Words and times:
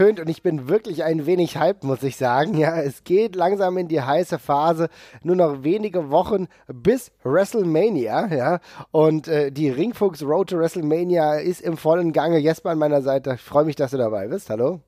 Ertönt 0.00 0.18
und 0.18 0.30
ich 0.30 0.42
bin 0.42 0.66
wirklich 0.66 1.04
ein 1.04 1.26
wenig 1.26 1.60
hyped, 1.60 1.84
muss 1.84 2.02
ich 2.02 2.16
sagen. 2.16 2.56
Ja, 2.56 2.80
es 2.80 3.04
geht 3.04 3.36
langsam 3.36 3.76
in 3.76 3.86
die 3.86 4.00
heiße 4.00 4.38
Phase. 4.38 4.88
Nur 5.22 5.36
noch 5.36 5.62
wenige 5.62 6.10
Wochen 6.10 6.46
bis 6.68 7.12
WrestleMania. 7.22 8.28
Ja, 8.34 8.60
und 8.92 9.28
äh, 9.28 9.52
die 9.52 9.68
Ringfuchs 9.68 10.22
Road 10.22 10.48
to 10.48 10.58
WrestleMania 10.58 11.34
ist 11.34 11.60
im 11.60 11.76
vollen 11.76 12.14
Gange. 12.14 12.38
Jesper 12.38 12.70
an 12.70 12.78
meiner 12.78 13.02
Seite. 13.02 13.34
Ich 13.34 13.42
freue 13.42 13.66
mich, 13.66 13.76
dass 13.76 13.90
du 13.90 13.98
dabei 13.98 14.28
bist. 14.28 14.48
Hallo. 14.48 14.80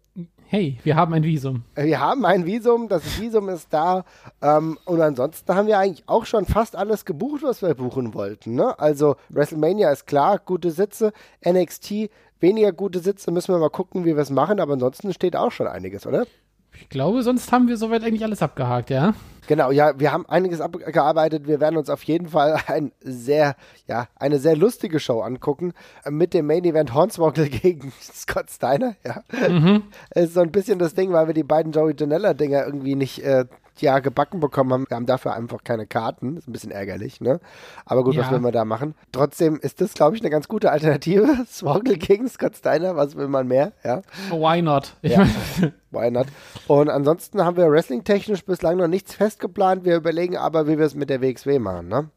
Hey, 0.47 0.79
wir 0.83 0.97
haben 0.97 1.13
ein 1.13 1.25
Visum. 1.25 1.65
Wir 1.75 2.01
haben 2.01 2.25
ein 2.25 2.47
Visum, 2.47 2.89
das 2.89 3.21
Visum 3.21 3.51
ist 3.51 3.69
da. 3.71 4.05
Ähm, 4.41 4.79
und 4.87 5.01
ansonsten 5.03 5.55
haben 5.55 5.67
wir 5.67 5.79
eigentlich 5.79 6.09
auch 6.09 6.25
schon 6.25 6.47
fast 6.47 6.75
alles 6.75 7.05
gebucht, 7.05 7.43
was 7.43 7.61
wir 7.61 7.75
buchen 7.75 8.15
wollten. 8.15 8.55
Ne? 8.55 8.79
Also 8.79 9.17
WrestleMania 9.29 9.91
ist 9.91 10.07
klar, 10.07 10.39
gute 10.39 10.71
Sitze. 10.71 11.13
NXT 11.47 12.11
weniger 12.43 12.73
gute 12.73 12.99
Sitze, 12.99 13.31
müssen 13.31 13.55
wir 13.55 13.59
mal 13.59 13.71
gucken, 13.71 14.05
wie 14.05 14.15
wir 14.15 14.23
es 14.23 14.31
machen. 14.31 14.61
Aber 14.61 14.75
ansonsten 14.75 15.13
steht 15.13 15.37
auch 15.37 15.53
schon 15.53 15.67
einiges, 15.67 16.07
oder? 16.07 16.27
Ich 16.75 16.89
glaube, 16.89 17.23
sonst 17.23 17.53
haben 17.53 17.69
wir 17.69 17.77
soweit 17.77 18.03
eigentlich 18.03 18.25
alles 18.25 18.43
abgehakt, 18.43 18.91
ja? 18.91 19.15
Genau, 19.47 19.71
ja, 19.71 19.99
wir 19.99 20.13
haben 20.13 20.25
einiges 20.27 20.61
abgearbeitet. 20.61 21.47
Wir 21.47 21.61
werden 21.61 21.77
uns 21.77 21.91
auf 21.91 22.03
jeden 22.05 22.29
Fall 22.29 22.61
ein 22.67 22.93
sehr, 23.01 23.57
ja, 23.87 24.07
eine 24.17 24.39
sehr 24.39 24.57
lustige 24.57 25.01
Show 25.01 25.21
angucken 25.21 25.73
mit 26.09 26.33
dem 26.33 26.47
Main 26.47 26.65
Event 26.65 26.95
Hornswoggle 26.95 27.49
gegen 27.51 27.93
Scott 28.01 28.51
Steiner. 28.51 28.95
Ja, 29.05 29.23
mhm. 29.49 29.85
ist 30.15 30.35
so 30.35 30.41
ein 30.41 30.53
bisschen 30.53 30.79
das 30.79 30.95
Ding, 30.95 31.13
weil 31.13 31.27
wir 31.27 31.35
die 31.35 31.43
beiden 31.43 31.73
Joey 31.73 31.95
Janella 31.99 32.35
Dinger 32.35 32.65
irgendwie 32.65 32.95
nicht 32.95 33.23
äh, 33.23 33.45
ja, 33.79 33.99
gebacken 33.99 34.41
bekommen 34.41 34.73
haben. 34.73 34.87
Wir 34.89 34.97
haben 34.97 35.07
dafür 35.07 35.35
einfach 35.35 35.65
keine 35.65 35.87
Karten. 35.87 36.37
Ist 36.37 36.49
ein 36.49 36.53
bisschen 36.53 36.71
ärgerlich, 36.71 37.21
ne? 37.21 37.41
Aber 37.85 38.05
gut, 38.05 38.15
ja. 38.15 38.23
was 38.23 38.31
will 38.31 38.41
man 38.41 38.53
da 38.53 38.65
machen? 38.65 38.95
Trotzdem 39.13 39.59
ist 39.61 39.81
das, 39.81 39.95
glaube 39.95 40.17
ich, 40.17 40.23
eine 40.23 40.31
ganz 40.31 40.49
gute 40.49 40.71
Alternative. 40.71 41.45
Swoggle 41.49 41.97
gegen 41.97 42.29
Scott 42.29 42.57
Steiner, 42.57 42.97
was 42.97 43.17
will 43.17 43.29
man 43.29 43.49
mehr? 43.49 43.73
Ja. 43.85 44.03
Why 44.31 44.63
not? 44.63 44.95
Ja. 45.03 45.27
Why 45.91 46.11
not? 46.11 46.27
Und 46.69 46.89
ansonsten 46.89 47.45
haben 47.45 47.57
wir 47.57 47.71
wrestling-technisch 47.71 48.45
bislang 48.45 48.79
noch 48.79 48.89
nichts 48.89 49.15
festgeplant. 49.15 49.85
Wir 49.85 49.97
überlegen 49.97 50.37
aber, 50.37 50.67
wie 50.67 50.79
wir 50.79 50.87
es 50.87 50.95
mit 50.95 51.11
der 51.11 51.21
WXW 51.21 51.59
machen, 51.59 51.89
ne? 51.89 52.09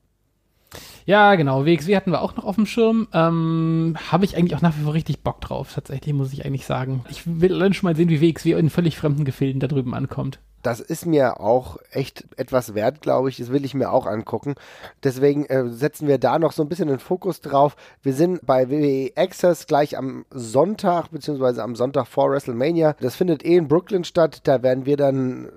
Ja, 1.06 1.36
genau. 1.36 1.66
WXW 1.66 1.96
hatten 1.96 2.12
wir 2.12 2.22
auch 2.22 2.36
noch 2.36 2.46
auf 2.46 2.56
dem 2.56 2.66
Schirm. 2.66 3.08
Ähm, 3.14 3.96
Habe 4.12 4.26
ich 4.26 4.36
eigentlich 4.36 4.56
auch 4.56 4.62
nach 4.62 4.76
wie 4.78 4.84
vor 4.84 4.94
richtig 4.94 5.22
Bock 5.22 5.40
drauf, 5.40 5.74
tatsächlich, 5.74 6.14
muss 6.14 6.34
ich 6.34 6.46
eigentlich 6.46 6.66
sagen. 6.66 7.06
Ich 7.10 7.22
will 7.26 7.54
allein 7.54 7.74
schon 7.74 7.88
mal 7.88 7.96
sehen, 7.96 8.10
wie 8.10 8.22
WXW 8.22 8.54
in 8.54 8.70
völlig 8.70 8.98
fremden 8.98 9.24
Gefilden 9.24 9.60
da 9.60 9.68
drüben 9.68 9.94
ankommt 9.94 10.40
das 10.66 10.80
ist 10.80 11.06
mir 11.06 11.40
auch 11.40 11.78
echt 11.92 12.26
etwas 12.38 12.74
wert, 12.74 13.02
glaube 13.02 13.30
ich. 13.30 13.38
Das 13.38 13.52
will 13.52 13.66
ich 13.66 13.76
mir 13.76 13.92
auch 13.92 14.08
angucken. 14.08 14.56
Deswegen 15.04 15.46
äh, 15.46 15.70
setzen 15.70 16.08
wir 16.08 16.18
da 16.18 16.40
noch 16.40 16.54
so 16.54 16.64
ein 16.64 16.70
bisschen 16.70 16.88
den 16.88 16.98
Fokus 16.98 17.40
drauf. 17.40 17.76
Wir 18.02 18.14
sind 18.14 18.44
bei 18.46 18.70
WWE 18.72 19.12
Access 19.16 19.68
gleich 19.68 19.96
am 19.96 20.26
Sonntag, 20.32 21.12
beziehungsweise 21.12 21.62
am 21.62 21.76
Sonntag 21.76 22.08
vor 22.08 22.32
WrestleMania. 22.32 22.96
Das 23.00 23.16
findet 23.16 23.46
eh 23.46 23.58
in 23.58 23.68
Brooklyn 23.68 24.04
statt. 24.04 24.42
Da 24.46 24.64
werden 24.64 24.88
wir 24.88 24.98
dann, 24.98 25.50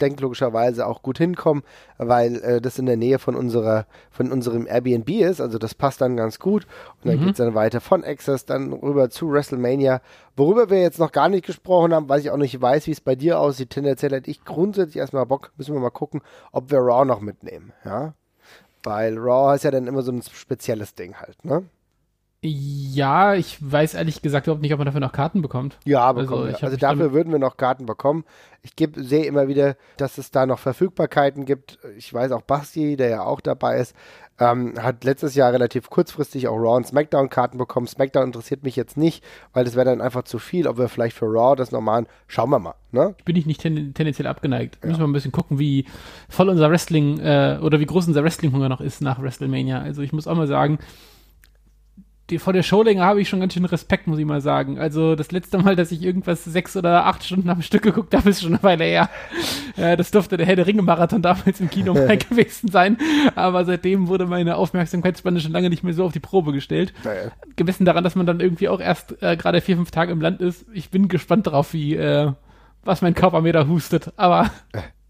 denk 0.00 0.20
logischerweise, 0.20 0.86
auch 0.86 1.02
gut 1.02 1.18
hinkommen, 1.18 1.62
weil 1.98 2.42
äh, 2.42 2.60
das 2.60 2.80
in 2.80 2.86
der 2.86 2.96
Nähe 2.96 3.20
von 3.20 3.36
unserer, 3.36 3.86
von 4.10 4.32
unserem 4.32 4.66
Airbnb 4.66 5.08
ist. 5.08 5.40
Also 5.40 5.58
das 5.58 5.76
passt 5.76 6.00
dann 6.00 6.16
ganz 6.16 6.40
gut. 6.40 6.66
Und 7.02 7.10
dann 7.10 7.20
mhm. 7.20 7.24
geht 7.26 7.32
es 7.32 7.38
dann 7.38 7.54
weiter 7.54 7.80
von 7.80 8.04
Access 8.04 8.44
dann 8.44 8.72
rüber 8.72 9.08
zu 9.08 9.30
WrestleMania. 9.30 10.00
Worüber 10.36 10.68
wir 10.68 10.80
jetzt 10.80 10.98
noch 10.98 11.12
gar 11.12 11.28
nicht 11.28 11.46
gesprochen 11.46 11.94
haben, 11.94 12.08
weil 12.08 12.20
ich 12.20 12.30
auch 12.30 12.36
nicht 12.36 12.60
weiß, 12.60 12.86
wie 12.88 12.92
es 12.92 13.00
bei 13.00 13.14
dir 13.14 13.38
aussieht. 13.38 13.70
Tendenziell 13.70 14.12
hätte 14.12 14.30
ich 14.30 14.44
grundsätzlich 14.44 14.96
erstmal 14.96 15.26
Bock, 15.26 15.52
müssen 15.56 15.74
wir 15.74 15.80
mal 15.80 15.90
gucken, 15.90 16.22
ob 16.50 16.70
wir 16.70 16.78
Raw 16.78 17.04
noch 17.04 17.20
mitnehmen, 17.20 17.72
ja. 17.84 18.14
Weil 18.82 19.16
Raw 19.16 19.54
ist 19.54 19.64
ja 19.64 19.70
dann 19.70 19.86
immer 19.86 20.02
so 20.02 20.12
ein 20.12 20.22
spezielles 20.22 20.94
Ding 20.94 21.14
halt, 21.16 21.44
ne? 21.44 21.64
Ja, 22.40 23.34
ich 23.34 23.58
weiß 23.60 23.94
ehrlich 23.94 24.22
gesagt 24.22 24.46
überhaupt 24.46 24.62
nicht, 24.62 24.72
ob 24.72 24.78
man 24.78 24.86
dafür 24.86 25.00
noch 25.00 25.10
Karten 25.10 25.42
bekommt. 25.42 25.76
Ja, 25.84 26.12
bekommen 26.12 26.46
also, 26.46 26.66
also 26.66 26.76
dafür 26.76 27.12
würden 27.12 27.32
wir 27.32 27.40
noch 27.40 27.56
Karten 27.56 27.84
bekommen. 27.84 28.24
Ich 28.62 28.74
sehe 28.94 29.24
immer 29.24 29.48
wieder, 29.48 29.76
dass 29.96 30.18
es 30.18 30.30
da 30.30 30.46
noch 30.46 30.60
Verfügbarkeiten 30.60 31.46
gibt. 31.46 31.78
Ich 31.96 32.14
weiß 32.14 32.30
auch 32.30 32.42
Basti, 32.42 32.96
der 32.96 33.08
ja 33.08 33.22
auch 33.22 33.40
dabei 33.40 33.78
ist, 33.78 33.96
ähm, 34.38 34.74
hat 34.80 35.02
letztes 35.02 35.34
Jahr 35.34 35.52
relativ 35.52 35.90
kurzfristig 35.90 36.46
auch 36.46 36.56
Raw 36.56 36.76
und 36.76 36.86
SmackDown 36.86 37.28
Karten 37.28 37.58
bekommen. 37.58 37.88
SmackDown 37.88 38.26
interessiert 38.26 38.62
mich 38.62 38.76
jetzt 38.76 38.96
nicht, 38.96 39.24
weil 39.52 39.64
das 39.64 39.74
wäre 39.74 39.86
dann 39.86 40.00
einfach 40.00 40.22
zu 40.22 40.38
viel. 40.38 40.68
Ob 40.68 40.78
wir 40.78 40.88
vielleicht 40.88 41.16
für 41.16 41.26
Raw 41.26 41.56
das 41.56 41.72
noch 41.72 41.80
machen, 41.80 42.06
schauen 42.28 42.50
wir 42.50 42.60
mal. 42.60 42.74
Ne? 42.92 43.16
Bin 43.24 43.34
ich 43.34 43.46
nicht 43.46 43.60
ten 43.60 43.94
tendenziell 43.94 44.28
abgeneigt. 44.28 44.78
Ja. 44.82 44.90
Müssen 44.90 45.00
wir 45.00 45.08
ein 45.08 45.12
bisschen 45.12 45.32
gucken, 45.32 45.58
wie 45.58 45.86
voll 46.28 46.48
unser 46.48 46.70
Wrestling 46.70 47.18
äh, 47.18 47.58
oder 47.60 47.80
wie 47.80 47.86
groß 47.86 48.06
unser 48.06 48.22
Wrestling-Hunger 48.22 48.68
noch 48.68 48.80
ist 48.80 49.02
nach 49.02 49.20
WrestleMania. 49.20 49.80
Also 49.80 50.02
ich 50.02 50.12
muss 50.12 50.28
auch 50.28 50.36
mal 50.36 50.46
sagen, 50.46 50.78
die, 52.30 52.38
vor 52.38 52.52
der 52.52 52.62
Showlänge 52.62 53.02
habe 53.02 53.20
ich 53.20 53.28
schon 53.28 53.40
ganz 53.40 53.54
schön 53.54 53.64
Respekt, 53.64 54.06
muss 54.06 54.18
ich 54.18 54.26
mal 54.26 54.40
sagen. 54.40 54.78
Also 54.78 55.16
das 55.16 55.32
letzte 55.32 55.58
Mal, 55.58 55.76
dass 55.76 55.92
ich 55.92 56.02
irgendwas 56.02 56.44
sechs 56.44 56.76
oder 56.76 57.06
acht 57.06 57.24
Stunden 57.24 57.48
am 57.48 57.62
Stück 57.62 57.82
geguckt 57.82 58.14
habe, 58.14 58.28
ist 58.28 58.42
schon 58.42 58.54
eine 58.54 58.62
Weile 58.62 58.84
her. 58.84 59.08
Ja, 59.76 59.94
das 59.94 60.10
durfte 60.10 60.36
der 60.36 60.44
Herr 60.44 60.56
der 60.56 60.66
Ringe-Marathon 60.66 61.22
damals 61.22 61.60
im 61.60 61.70
Kino 61.70 61.94
mal 62.06 62.18
gewesen 62.18 62.68
sein. 62.68 62.98
Aber 63.36 63.64
seitdem 63.64 64.08
wurde 64.08 64.26
meine 64.26 64.56
Aufmerksamkeitsspanne 64.56 65.38
schon 65.38 65.52
lange 65.52 65.70
nicht 65.70 65.84
mehr 65.84 65.94
so 65.94 66.04
auf 66.04 66.10
die 66.10 66.18
Probe 66.18 66.52
gestellt. 66.52 66.92
Naja. 67.04 67.30
Gemessen 67.54 67.84
daran, 67.84 68.02
dass 68.02 68.16
man 68.16 68.26
dann 68.26 68.40
irgendwie 68.40 68.68
auch 68.68 68.80
erst 68.80 69.22
äh, 69.22 69.36
gerade 69.36 69.60
vier, 69.60 69.76
fünf 69.76 69.92
Tage 69.92 70.10
im 70.10 70.20
Land 70.20 70.40
ist. 70.40 70.66
Ich 70.72 70.90
bin 70.90 71.06
gespannt 71.06 71.46
darauf, 71.46 71.74
wie 71.74 71.94
äh, 71.94 72.32
was 72.84 73.02
mein 73.02 73.14
Körper 73.14 73.40
mir 73.40 73.52
da 73.52 73.68
hustet. 73.68 74.12
Aber 74.16 74.50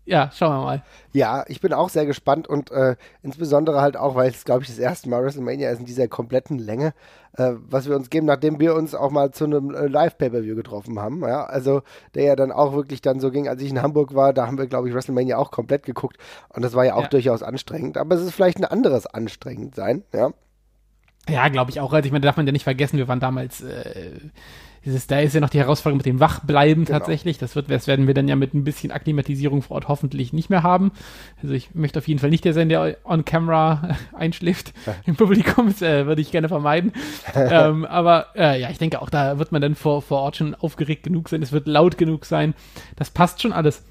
ja, 0.08 0.30
schauen 0.32 0.56
wir 0.56 0.64
mal. 0.64 0.82
Ja, 1.12 1.44
ich 1.48 1.60
bin 1.60 1.74
auch 1.74 1.90
sehr 1.90 2.06
gespannt 2.06 2.48
und 2.48 2.70
äh, 2.70 2.96
insbesondere 3.22 3.82
halt 3.82 3.98
auch, 3.98 4.14
weil 4.14 4.30
es, 4.30 4.46
glaube 4.46 4.62
ich, 4.62 4.68
das 4.68 4.78
erste 4.78 5.08
Mal 5.10 5.22
WrestleMania 5.22 5.70
ist 5.70 5.80
in 5.80 5.84
dieser 5.84 6.08
kompletten 6.08 6.58
Länge, 6.58 6.94
äh, 7.36 7.52
was 7.68 7.88
wir 7.88 7.94
uns 7.94 8.08
geben, 8.08 8.26
nachdem 8.26 8.58
wir 8.58 8.74
uns 8.74 8.94
auch 8.94 9.10
mal 9.10 9.32
zu 9.32 9.44
einem 9.44 9.74
äh, 9.74 9.86
Live-Pay-Per-View 9.86 10.56
getroffen 10.56 10.98
haben. 10.98 11.20
Ja, 11.20 11.44
also 11.44 11.82
der 12.14 12.24
ja 12.24 12.36
dann 12.36 12.52
auch 12.52 12.72
wirklich 12.72 13.02
dann 13.02 13.20
so 13.20 13.30
ging, 13.30 13.48
als 13.48 13.60
ich 13.60 13.70
in 13.70 13.82
Hamburg 13.82 14.14
war, 14.14 14.32
da 14.32 14.46
haben 14.46 14.56
wir, 14.56 14.66
glaube 14.66 14.88
ich, 14.88 14.94
WrestleMania 14.94 15.36
auch 15.36 15.50
komplett 15.50 15.84
geguckt 15.84 16.16
und 16.48 16.64
das 16.64 16.74
war 16.74 16.86
ja 16.86 16.94
auch 16.94 17.02
ja. 17.02 17.08
durchaus 17.08 17.42
anstrengend, 17.42 17.98
aber 17.98 18.14
es 18.14 18.22
ist 18.22 18.32
vielleicht 18.32 18.58
ein 18.58 18.64
anderes 18.64 19.06
anstrengend 19.06 19.74
sein, 19.74 20.04
ja. 20.14 20.30
Ja, 21.28 21.48
glaube 21.48 21.70
ich 21.70 21.80
auch. 21.80 21.92
Also 21.92 22.06
ich 22.06 22.12
meine, 22.12 22.24
darf 22.24 22.36
man 22.36 22.46
ja 22.46 22.52
nicht 22.52 22.64
vergessen, 22.64 22.98
wir 22.98 23.08
waren 23.08 23.20
damals 23.20 23.60
äh, 23.60 24.10
dieses, 24.84 25.06
da 25.06 25.20
ist 25.20 25.34
ja 25.34 25.40
noch 25.40 25.50
die 25.50 25.58
Herausforderung 25.58 25.98
mit 25.98 26.06
dem 26.06 26.20
Wachbleiben 26.20 26.84
genau. 26.84 26.98
tatsächlich. 26.98 27.38
Das, 27.38 27.56
wird, 27.56 27.70
das 27.70 27.86
werden 27.86 28.06
wir 28.06 28.14
dann 28.14 28.28
ja 28.28 28.36
mit 28.36 28.54
ein 28.54 28.64
bisschen 28.64 28.90
Akklimatisierung 28.90 29.62
vor 29.62 29.76
Ort 29.76 29.88
hoffentlich 29.88 30.32
nicht 30.32 30.50
mehr 30.50 30.62
haben. 30.62 30.92
Also 31.42 31.54
ich 31.54 31.74
möchte 31.74 31.98
auf 31.98 32.08
jeden 32.08 32.20
Fall 32.20 32.30
nicht 32.30 32.44
der 32.44 32.54
sein, 32.54 32.68
der 32.68 32.96
on 33.04 33.24
camera 33.24 33.96
einschläft 34.16 34.72
im 35.06 35.16
Publikum. 35.16 35.66
Das 35.66 35.82
äh, 35.82 36.06
würde 36.06 36.22
ich 36.22 36.30
gerne 36.30 36.48
vermeiden. 36.48 36.92
ähm, 37.34 37.84
aber 37.84 38.28
äh, 38.34 38.60
ja, 38.60 38.70
ich 38.70 38.78
denke 38.78 39.02
auch, 39.02 39.10
da 39.10 39.38
wird 39.38 39.52
man 39.52 39.60
dann 39.60 39.74
vor, 39.74 40.02
vor 40.02 40.20
Ort 40.20 40.36
schon 40.36 40.54
aufgeregt 40.54 41.02
genug 41.02 41.28
sein. 41.28 41.42
Es 41.42 41.52
wird 41.52 41.66
laut 41.66 41.98
genug 41.98 42.24
sein. 42.24 42.54
Das 42.96 43.10
passt 43.10 43.42
schon 43.42 43.52
alles. 43.52 43.84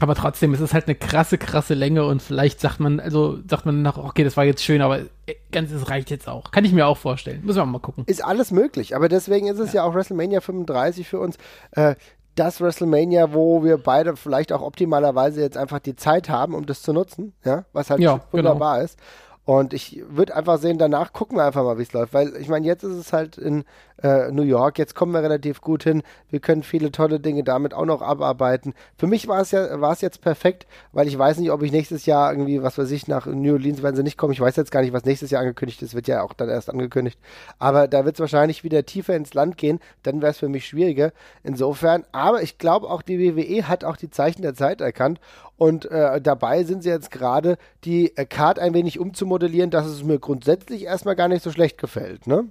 Aber 0.00 0.14
trotzdem, 0.14 0.54
es 0.54 0.60
ist 0.60 0.72
halt 0.72 0.86
eine 0.86 0.94
krasse, 0.94 1.38
krasse 1.38 1.74
Länge 1.74 2.06
und 2.06 2.22
vielleicht 2.22 2.58
sagt 2.58 2.80
man, 2.80 3.00
also 3.00 3.38
sagt 3.48 3.66
man 3.66 3.82
nach, 3.82 3.98
okay, 3.98 4.24
das 4.24 4.36
war 4.36 4.44
jetzt 4.44 4.64
schön, 4.64 4.80
aber 4.80 5.00
äh, 5.26 5.34
ganz, 5.52 5.70
es 5.70 5.90
reicht 5.90 6.10
jetzt 6.10 6.26
auch. 6.26 6.50
Kann 6.50 6.64
ich 6.64 6.72
mir 6.72 6.86
auch 6.86 6.96
vorstellen. 6.96 7.44
Müssen 7.44 7.58
wir 7.58 7.66
mal 7.66 7.80
gucken. 7.80 8.04
Ist 8.06 8.24
alles 8.24 8.50
möglich, 8.50 8.96
aber 8.96 9.08
deswegen 9.08 9.46
ist 9.46 9.58
es 9.58 9.74
ja, 9.74 9.82
ja 9.82 9.88
auch 9.88 9.94
WrestleMania 9.94 10.40
35 10.40 11.06
für 11.06 11.20
uns. 11.20 11.36
Äh, 11.72 11.94
das 12.34 12.60
WrestleMania, 12.60 13.34
wo 13.34 13.62
wir 13.62 13.76
beide 13.76 14.16
vielleicht 14.16 14.52
auch 14.52 14.62
optimalerweise 14.62 15.42
jetzt 15.42 15.58
einfach 15.58 15.80
die 15.80 15.96
Zeit 15.96 16.30
haben, 16.30 16.54
um 16.54 16.64
das 16.64 16.80
zu 16.80 16.94
nutzen, 16.94 17.34
ja, 17.44 17.66
was 17.74 17.90
halt 17.90 18.00
ja, 18.00 18.20
wunderbar 18.30 18.76
genau. 18.76 18.84
ist. 18.84 18.98
Und 19.44 19.72
ich 19.72 20.02
würde 20.08 20.36
einfach 20.36 20.58
sehen, 20.58 20.78
danach 20.78 21.12
gucken 21.12 21.36
wir 21.36 21.44
einfach 21.44 21.64
mal, 21.64 21.78
wie 21.78 21.82
es 21.82 21.92
läuft. 21.92 22.14
Weil 22.14 22.36
ich 22.36 22.48
meine, 22.48 22.66
jetzt 22.66 22.84
ist 22.84 22.94
es 22.94 23.12
halt 23.12 23.38
in 23.38 23.64
äh, 24.02 24.30
New 24.30 24.42
York, 24.42 24.78
jetzt 24.78 24.94
kommen 24.94 25.12
wir 25.12 25.22
relativ 25.22 25.60
gut 25.60 25.82
hin. 25.82 26.02
Wir 26.28 26.40
können 26.40 26.62
viele 26.62 26.92
tolle 26.92 27.20
Dinge 27.20 27.42
damit 27.42 27.74
auch 27.74 27.84
noch 27.84 28.02
abarbeiten. 28.02 28.74
Für 28.96 29.06
mich 29.06 29.28
war 29.28 29.40
es 29.40 29.50
ja, 29.50 29.80
war 29.80 29.92
es 29.92 30.02
jetzt 30.02 30.20
perfekt, 30.20 30.66
weil 30.92 31.08
ich 31.08 31.18
weiß 31.18 31.38
nicht, 31.38 31.50
ob 31.50 31.62
ich 31.62 31.72
nächstes 31.72 32.06
Jahr 32.06 32.32
irgendwie, 32.32 32.62
was 32.62 32.78
weiß 32.78 32.90
ich, 32.90 33.08
nach 33.08 33.26
New 33.26 33.54
Orleans 33.54 33.82
werden 33.82 33.96
sie 33.96 34.02
nicht 34.02 34.18
kommen. 34.18 34.32
Ich 34.32 34.40
weiß 34.40 34.56
jetzt 34.56 34.70
gar 34.70 34.82
nicht, 34.82 34.92
was 34.92 35.04
nächstes 35.04 35.30
Jahr 35.30 35.40
angekündigt 35.40 35.82
ist, 35.82 35.94
wird 35.94 36.06
ja 36.06 36.22
auch 36.22 36.34
dann 36.34 36.48
erst 36.48 36.70
angekündigt. 36.70 37.18
Aber 37.58 37.88
da 37.88 38.04
wird 38.04 38.16
es 38.16 38.20
wahrscheinlich 38.20 38.62
wieder 38.62 38.84
tiefer 38.84 39.16
ins 39.16 39.34
Land 39.34 39.56
gehen, 39.56 39.80
dann 40.02 40.22
wäre 40.22 40.30
es 40.30 40.38
für 40.38 40.48
mich 40.48 40.66
schwieriger. 40.66 41.12
Insofern, 41.42 42.04
aber 42.12 42.42
ich 42.42 42.58
glaube 42.58 42.88
auch, 42.88 43.02
die 43.02 43.18
WWE 43.18 43.68
hat 43.68 43.84
auch 43.84 43.96
die 43.96 44.10
Zeichen 44.10 44.42
der 44.42 44.54
Zeit 44.54 44.80
erkannt 44.80 45.20
und 45.60 45.84
äh, 45.90 46.22
dabei 46.22 46.64
sind 46.64 46.82
sie 46.82 46.88
jetzt 46.88 47.10
gerade, 47.10 47.58
die 47.84 48.16
äh, 48.16 48.24
Card 48.24 48.58
ein 48.58 48.72
wenig 48.72 48.98
umzumodellieren, 48.98 49.70
dass 49.70 49.84
es 49.84 50.02
mir 50.02 50.18
grundsätzlich 50.18 50.84
erstmal 50.84 51.16
gar 51.16 51.28
nicht 51.28 51.42
so 51.42 51.52
schlecht 51.52 51.76
gefällt, 51.76 52.26
ne? 52.26 52.46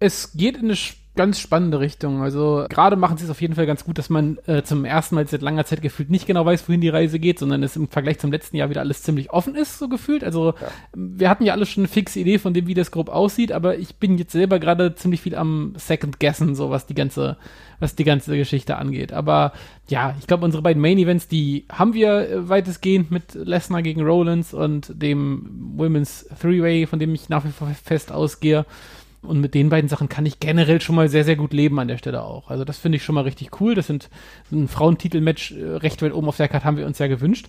Es 0.00 0.32
geht 0.32 0.56
in 0.56 0.64
eine 0.64 0.76
ganz 1.16 1.38
spannende 1.38 1.78
Richtung. 1.78 2.22
Also 2.22 2.66
gerade 2.68 2.96
machen 2.96 3.16
sie 3.16 3.24
es 3.24 3.30
auf 3.30 3.40
jeden 3.40 3.54
Fall 3.54 3.66
ganz 3.66 3.84
gut, 3.84 3.98
dass 3.98 4.10
man 4.10 4.38
äh, 4.46 4.62
zum 4.62 4.84
ersten 4.84 5.14
Mal 5.14 5.26
seit 5.28 5.42
langer 5.42 5.64
Zeit 5.64 5.80
gefühlt 5.80 6.10
nicht 6.10 6.26
genau 6.26 6.44
weiß, 6.44 6.68
wohin 6.68 6.80
die 6.80 6.88
Reise 6.88 7.20
geht, 7.20 7.38
sondern 7.38 7.62
es 7.62 7.76
im 7.76 7.88
Vergleich 7.88 8.18
zum 8.18 8.32
letzten 8.32 8.56
Jahr 8.56 8.68
wieder 8.68 8.80
alles 8.80 9.02
ziemlich 9.02 9.30
offen 9.30 9.54
ist, 9.54 9.78
so 9.78 9.88
gefühlt. 9.88 10.24
Also 10.24 10.54
ja. 10.60 10.68
wir 10.94 11.30
hatten 11.30 11.44
ja 11.44 11.52
alle 11.52 11.66
schon 11.66 11.82
eine 11.82 11.88
fixe 11.88 12.18
Idee 12.18 12.38
von 12.38 12.52
dem, 12.52 12.66
wie 12.66 12.74
das 12.74 12.90
grob 12.90 13.08
aussieht, 13.08 13.52
aber 13.52 13.78
ich 13.78 13.96
bin 13.96 14.18
jetzt 14.18 14.32
selber 14.32 14.58
gerade 14.58 14.96
ziemlich 14.96 15.20
viel 15.20 15.36
am 15.36 15.74
Second 15.76 16.18
Guessen, 16.18 16.56
so 16.56 16.70
was 16.70 16.86
die 16.86 16.94
ganze, 16.94 17.36
was 17.78 17.94
die 17.94 18.04
ganze 18.04 18.36
Geschichte 18.36 18.76
angeht. 18.76 19.12
Aber 19.12 19.52
ja, 19.88 20.16
ich 20.18 20.26
glaube, 20.26 20.44
unsere 20.44 20.62
beiden 20.62 20.82
Main 20.82 20.98
Events, 20.98 21.28
die 21.28 21.64
haben 21.70 21.94
wir 21.94 22.28
äh, 22.28 22.48
weitestgehend 22.48 23.12
mit 23.12 23.34
Lesnar 23.34 23.82
gegen 23.82 24.02
Rollins 24.02 24.52
und 24.52 24.90
dem 25.00 25.74
Women's 25.76 26.28
Three-Way, 26.40 26.86
von 26.88 26.98
dem 26.98 27.14
ich 27.14 27.28
nach 27.28 27.44
wie 27.44 27.50
vor 27.50 27.68
fest 27.68 28.10
ausgehe. 28.10 28.66
Und 29.24 29.40
mit 29.40 29.54
den 29.54 29.68
beiden 29.68 29.88
Sachen 29.88 30.08
kann 30.08 30.26
ich 30.26 30.40
generell 30.40 30.80
schon 30.80 30.96
mal 30.96 31.08
sehr, 31.08 31.24
sehr 31.24 31.36
gut 31.36 31.52
leben 31.52 31.78
an 31.78 31.88
der 31.88 31.98
Stelle 31.98 32.22
auch. 32.22 32.48
Also 32.48 32.64
das 32.64 32.78
finde 32.78 32.96
ich 32.96 33.04
schon 33.04 33.14
mal 33.14 33.22
richtig 33.22 33.60
cool. 33.60 33.74
Das 33.74 33.86
sind 33.86 34.10
ein 34.52 34.68
Frauentitelmatch 34.68 35.52
äh, 35.52 35.64
recht 35.76 36.02
weit 36.02 36.12
oben 36.12 36.28
auf 36.28 36.36
der 36.36 36.48
Karte 36.48 36.64
haben 36.64 36.76
wir 36.76 36.86
uns 36.86 36.98
ja 36.98 37.06
gewünscht. 37.06 37.48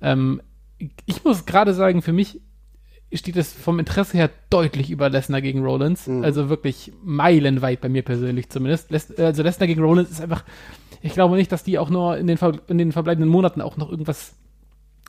Ähm, 0.00 0.42
ich 1.06 1.24
muss 1.24 1.46
gerade 1.46 1.74
sagen, 1.74 2.02
für 2.02 2.12
mich 2.12 2.40
steht 3.12 3.36
es 3.36 3.52
vom 3.52 3.78
Interesse 3.78 4.16
her 4.16 4.30
deutlich 4.50 4.90
über 4.90 5.10
Lesnar 5.10 5.40
gegen 5.40 5.62
Rollins. 5.62 6.06
Mhm. 6.06 6.24
Also 6.24 6.48
wirklich 6.48 6.92
meilenweit 7.02 7.80
bei 7.80 7.88
mir 7.88 8.02
persönlich 8.02 8.48
zumindest. 8.50 8.90
Les 8.90 9.16
also 9.18 9.42
Lesnar 9.42 9.66
gegen 9.66 9.82
Rollins 9.82 10.10
ist 10.10 10.20
einfach, 10.20 10.44
ich 11.02 11.12
glaube 11.12 11.36
nicht, 11.36 11.52
dass 11.52 11.64
die 11.64 11.78
auch 11.78 11.90
nur 11.90 12.16
in 12.16 12.26
den, 12.26 12.38
in 12.68 12.78
den 12.78 12.92
verbleibenden 12.92 13.30
Monaten 13.30 13.60
auch 13.60 13.76
noch 13.76 13.90
irgendwas 13.90 14.34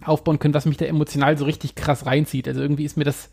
aufbauen 0.04 0.39
können, 0.39 0.54
was 0.54 0.66
mich 0.66 0.77
da 0.77 0.86
emotional 0.86 1.38
so 1.38 1.45
richtig 1.45 1.75
krass 1.75 2.06
reinzieht. 2.06 2.48
Also 2.48 2.62
irgendwie 2.62 2.83
ist 2.83 2.98
mir 2.98 3.06
das, 3.06 3.30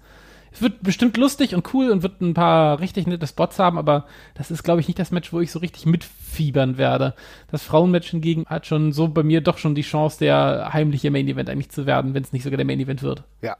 es 0.53 0.63
wird 0.63 0.83
bestimmt 0.83 1.17
lustig 1.17 1.55
und 1.55 1.73
cool 1.75 1.91
und 1.91 2.03
wird 2.03 2.21
ein 2.21 2.35
paar 2.35 2.81
richtig 2.81 3.07
nette 3.07 3.27
Spots 3.27 3.59
haben, 3.59 3.79
aber 3.79 4.07
das 4.35 4.51
ist, 4.51 4.63
glaube 4.63 4.81
ich, 4.81 4.89
nicht 4.89 4.99
das 4.99 5.11
Match, 5.11 5.33
wo 5.33 5.41
ich 5.41 5.53
so 5.53 5.61
richtig 5.61 5.87
mitfiebern 5.87 6.77
werde. 6.77 7.15
Das 7.51 7.63
Frauenmatch 7.63 8.11
hingegen 8.11 8.47
hat 8.47 8.67
schon 8.67 8.93
so 8.93 9.09
bei 9.09 9.23
mir 9.23 9.41
doch 9.41 9.59
schon 9.59 9.75
die 9.75 9.83
Chance, 9.83 10.19
der 10.19 10.71
heimliche 10.73 11.11
Main 11.11 11.29
Event 11.29 11.49
eigentlich 11.49 11.71
zu 11.71 11.87
werden, 11.87 12.15
wenn 12.15 12.23
es 12.23 12.33
nicht 12.33 12.43
sogar 12.43 12.57
der 12.57 12.67
Main 12.67 12.81
Event 12.81 13.03
wird. 13.03 13.23
Ja, 13.43 13.57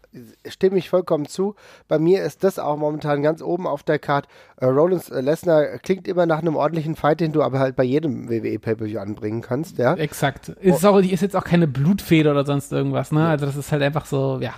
stimme 0.47 0.79
ich 0.79 0.91
vollkommen 0.91 1.27
zu. 1.27 1.55
Bei 1.87 1.99
mir 1.99 2.25
ist 2.25 2.43
das 2.43 2.59
auch 2.59 2.77
momentan 2.77 3.23
ganz 3.23 3.41
oben 3.41 3.67
auf 3.67 3.83
der 3.83 3.99
Card. 3.99 4.27
Uh, 4.61 4.67
Rollins 4.67 5.11
uh, 5.11 5.21
Lesnar 5.21 5.79
klingt 5.79 6.09
immer 6.09 6.27
nach 6.27 6.41
einem 6.41 6.57
ordentlichen 6.57 6.97
Fight, 6.97 7.21
den 7.21 7.33
du 7.33 7.43
aber 7.43 7.61
halt 7.61 7.77
bei 7.77 7.85
jedem 7.85 8.29
WWE 8.29 8.59
Pay-Per-View 8.59 8.99
anbringen 8.99 9.43
kannst, 9.43 9.79
ja. 9.79 9.95
Exakt. 9.95 10.49
Ist, 10.49 10.85
auch, 10.85 10.99
ist 10.99 11.21
jetzt 11.21 11.37
auch 11.37 11.45
keine 11.45 11.69
Blutfeder 11.69 12.33
oder 12.33 12.45
sonst 12.45 12.73
irgendwas, 12.73 13.13
ne? 13.13 13.29
Also 13.29 13.47
das 13.47 13.57
ist 13.57 13.73
halt 13.73 13.83
einfach 13.83 14.07
so, 14.07 14.39
ja, 14.41 14.55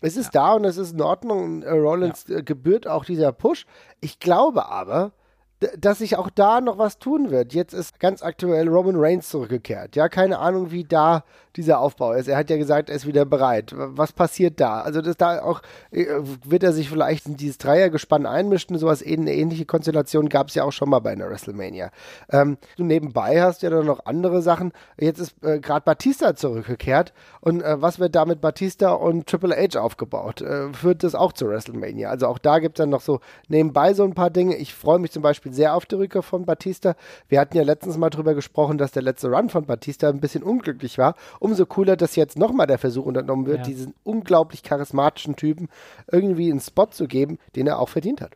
es 0.00 0.16
ist 0.16 0.34
ja. 0.34 0.42
da 0.42 0.52
und 0.54 0.64
es 0.64 0.76
ist 0.76 0.92
in 0.92 1.02
Ordnung. 1.02 1.62
Äh, 1.62 1.70
Rollins 1.70 2.26
ja. 2.28 2.38
Äh, 2.38 2.42
gebührt 2.42 2.86
auch 2.86 3.04
dieser 3.04 3.32
Push. 3.32 3.66
Ich 4.00 4.18
glaube 4.18 4.68
aber, 4.68 5.12
dass 5.78 5.98
sich 5.98 6.16
auch 6.16 6.28
da 6.28 6.60
noch 6.60 6.78
was 6.78 6.98
tun 6.98 7.30
wird. 7.30 7.54
Jetzt 7.54 7.72
ist 7.72 7.98
ganz 7.98 8.22
aktuell 8.22 8.68
Roman 8.68 8.96
Reigns 8.96 9.28
zurückgekehrt. 9.28 9.96
Ja, 9.96 10.08
keine 10.08 10.38
Ahnung, 10.38 10.70
wie 10.70 10.84
da 10.84 11.24
dieser 11.56 11.80
Aufbau 11.80 12.12
ist. 12.12 12.28
Er 12.28 12.36
hat 12.36 12.50
ja 12.50 12.56
gesagt, 12.56 12.90
er 12.90 12.96
ist 12.96 13.06
wieder 13.06 13.24
bereit. 13.24 13.74
Was 13.76 14.12
passiert 14.12 14.60
da? 14.60 14.80
Also, 14.80 15.00
das 15.00 15.16
da 15.16 15.42
auch, 15.42 15.62
äh, 15.90 16.06
wird 16.44 16.62
er 16.62 16.72
sich 16.72 16.88
vielleicht 16.88 17.26
in 17.26 17.36
dieses 17.36 17.58
Dreiergespann 17.58 18.26
einmischen? 18.26 18.76
Sowas, 18.78 19.02
eine 19.04 19.34
ähnliche 19.34 19.64
Konstellation 19.64 20.28
gab 20.28 20.48
es 20.48 20.54
ja 20.54 20.64
auch 20.64 20.72
schon 20.72 20.90
mal 20.90 21.00
bei 21.00 21.12
einer 21.12 21.28
WrestleMania. 21.28 21.90
Ähm, 22.30 22.58
du 22.76 22.84
nebenbei 22.84 23.42
hast 23.42 23.62
ja 23.62 23.70
dann 23.70 23.86
noch 23.86 24.06
andere 24.06 24.42
Sachen. 24.42 24.72
Jetzt 24.98 25.20
ist 25.20 25.34
äh, 25.42 25.60
gerade 25.60 25.84
Batista 25.84 26.36
zurückgekehrt. 26.36 27.12
Und 27.40 27.62
äh, 27.62 27.80
was 27.80 27.98
wird 27.98 28.14
da 28.14 28.24
mit 28.24 28.40
Batista 28.40 28.92
und 28.92 29.26
Triple 29.26 29.56
H 29.56 29.80
aufgebaut? 29.80 30.40
Äh, 30.40 30.72
führt 30.72 31.02
das 31.02 31.14
auch 31.14 31.32
zu 31.32 31.48
WrestleMania? 31.48 32.10
Also 32.10 32.26
auch 32.26 32.38
da 32.38 32.58
gibt 32.58 32.78
es 32.78 32.82
dann 32.82 32.90
noch 32.90 33.00
so 33.00 33.20
nebenbei 33.48 33.94
so 33.94 34.04
ein 34.04 34.14
paar 34.14 34.30
Dinge. 34.30 34.56
Ich 34.56 34.74
freue 34.74 34.98
mich 34.98 35.12
zum 35.12 35.22
Beispiel 35.22 35.52
sehr 35.52 35.74
auf 35.74 35.86
die 35.86 35.94
Rückkehr 35.94 36.22
von 36.22 36.44
Batista. 36.44 36.94
Wir 37.28 37.40
hatten 37.40 37.56
ja 37.56 37.62
letztens 37.62 37.96
mal 37.96 38.10
drüber 38.10 38.34
gesprochen, 38.34 38.78
dass 38.78 38.92
der 38.92 39.02
letzte 39.02 39.28
Run 39.28 39.48
von 39.48 39.66
Batista 39.66 40.08
ein 40.08 40.20
bisschen 40.20 40.42
unglücklich 40.42 40.98
war. 40.98 41.14
Umso 41.46 41.64
cooler, 41.64 41.96
dass 41.96 42.16
jetzt 42.16 42.36
nochmal 42.36 42.66
der 42.66 42.78
Versuch 42.78 43.06
unternommen 43.06 43.46
wird, 43.46 43.58
ja. 43.58 43.64
diesen 43.64 43.94
unglaublich 44.02 44.64
charismatischen 44.64 45.36
Typen 45.36 45.68
irgendwie 46.10 46.50
einen 46.50 46.58
Spot 46.60 46.86
zu 46.86 47.06
geben, 47.06 47.38
den 47.54 47.68
er 47.68 47.78
auch 47.78 47.88
verdient 47.88 48.20
hat 48.20 48.32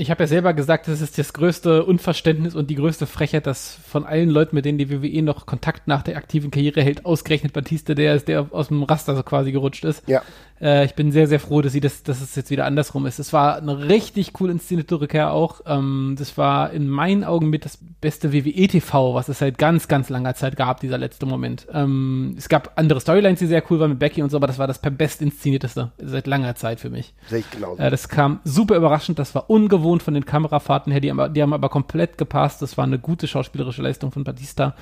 ich 0.00 0.10
habe 0.10 0.22
ja 0.22 0.26
selber 0.26 0.54
gesagt, 0.54 0.88
das 0.88 1.02
ist 1.02 1.18
das 1.18 1.34
größte 1.34 1.84
Unverständnis 1.84 2.54
und 2.54 2.70
die 2.70 2.74
größte 2.74 3.06
Frechheit, 3.06 3.46
dass 3.46 3.78
von 3.86 4.06
allen 4.06 4.30
Leuten, 4.30 4.56
mit 4.56 4.64
denen 4.64 4.78
die 4.78 4.90
WWE 4.90 5.22
noch 5.22 5.44
Kontakt 5.44 5.88
nach 5.88 6.02
der 6.02 6.16
aktiven 6.16 6.50
Karriere 6.50 6.82
hält, 6.82 7.04
ausgerechnet 7.04 7.52
Batista, 7.52 7.94
der 7.94 8.14
ist, 8.14 8.26
der 8.26 8.46
aus 8.50 8.68
dem 8.68 8.82
Raster 8.82 9.14
so 9.14 9.22
quasi 9.22 9.52
gerutscht 9.52 9.84
ist. 9.84 10.02
Ja. 10.08 10.22
Äh, 10.60 10.84
ich 10.84 10.94
bin 10.94 11.12
sehr, 11.12 11.26
sehr 11.26 11.40
froh, 11.40 11.62
dass 11.62 11.72
sie 11.72 11.80
das, 11.80 12.02
dass 12.02 12.20
es 12.20 12.34
jetzt 12.36 12.50
wieder 12.50 12.66
andersrum 12.66 13.06
ist. 13.06 13.18
Es 13.18 13.32
war 13.32 13.56
eine 13.56 13.88
richtig 13.88 14.32
cool 14.40 14.50
inszenierte 14.50 15.00
Rückkehr 15.00 15.32
auch. 15.32 15.62
Ähm, 15.66 16.16
das 16.18 16.36
war 16.36 16.72
in 16.72 16.88
meinen 16.88 17.24
Augen 17.24 17.50
mit 17.50 17.64
das 17.64 17.78
beste 18.00 18.32
WWE-TV, 18.32 19.14
was 19.14 19.28
es 19.28 19.38
seit 19.38 19.58
ganz, 19.58 19.88
ganz 19.88 20.08
langer 20.08 20.34
Zeit 20.34 20.56
gab, 20.56 20.80
dieser 20.80 20.98
letzte 20.98 21.26
Moment. 21.26 21.66
Ähm, 21.72 22.34
es 22.36 22.48
gab 22.48 22.72
andere 22.76 23.00
Storylines, 23.00 23.38
die 23.38 23.46
sehr 23.46 23.62
cool 23.70 23.80
waren 23.80 23.90
mit 23.90 23.98
Becky 23.98 24.22
und 24.22 24.30
so, 24.30 24.36
aber 24.36 24.46
das 24.46 24.58
war 24.58 24.66
das 24.66 24.78
best 24.78 25.22
inszenierteste 25.22 25.92
seit 25.98 26.26
langer 26.26 26.54
Zeit 26.54 26.80
für 26.80 26.90
mich. 26.90 27.14
Sehe 27.28 27.40
ich 27.40 27.50
genauso. 27.50 27.80
Äh, 27.80 27.90
das 27.90 28.08
kam 28.08 28.40
super 28.44 28.76
überraschend, 28.76 29.18
das 29.18 29.34
war 29.34 29.48
ungewohnt 29.50 29.89
ungewohnt 29.90 30.02
von 30.02 30.14
den 30.14 30.24
Kamerafahrten 30.24 30.92
her, 30.92 31.00
die 31.00 31.10
haben, 31.10 31.34
die 31.34 31.42
haben 31.42 31.52
aber 31.52 31.68
komplett 31.68 32.18
gepasst. 32.18 32.62
Das 32.62 32.78
war 32.78 32.84
eine 32.84 32.98
gute 32.98 33.26
schauspielerische 33.26 33.82
Leistung 33.82 34.12
von 34.12 34.24
Batista. 34.24 34.74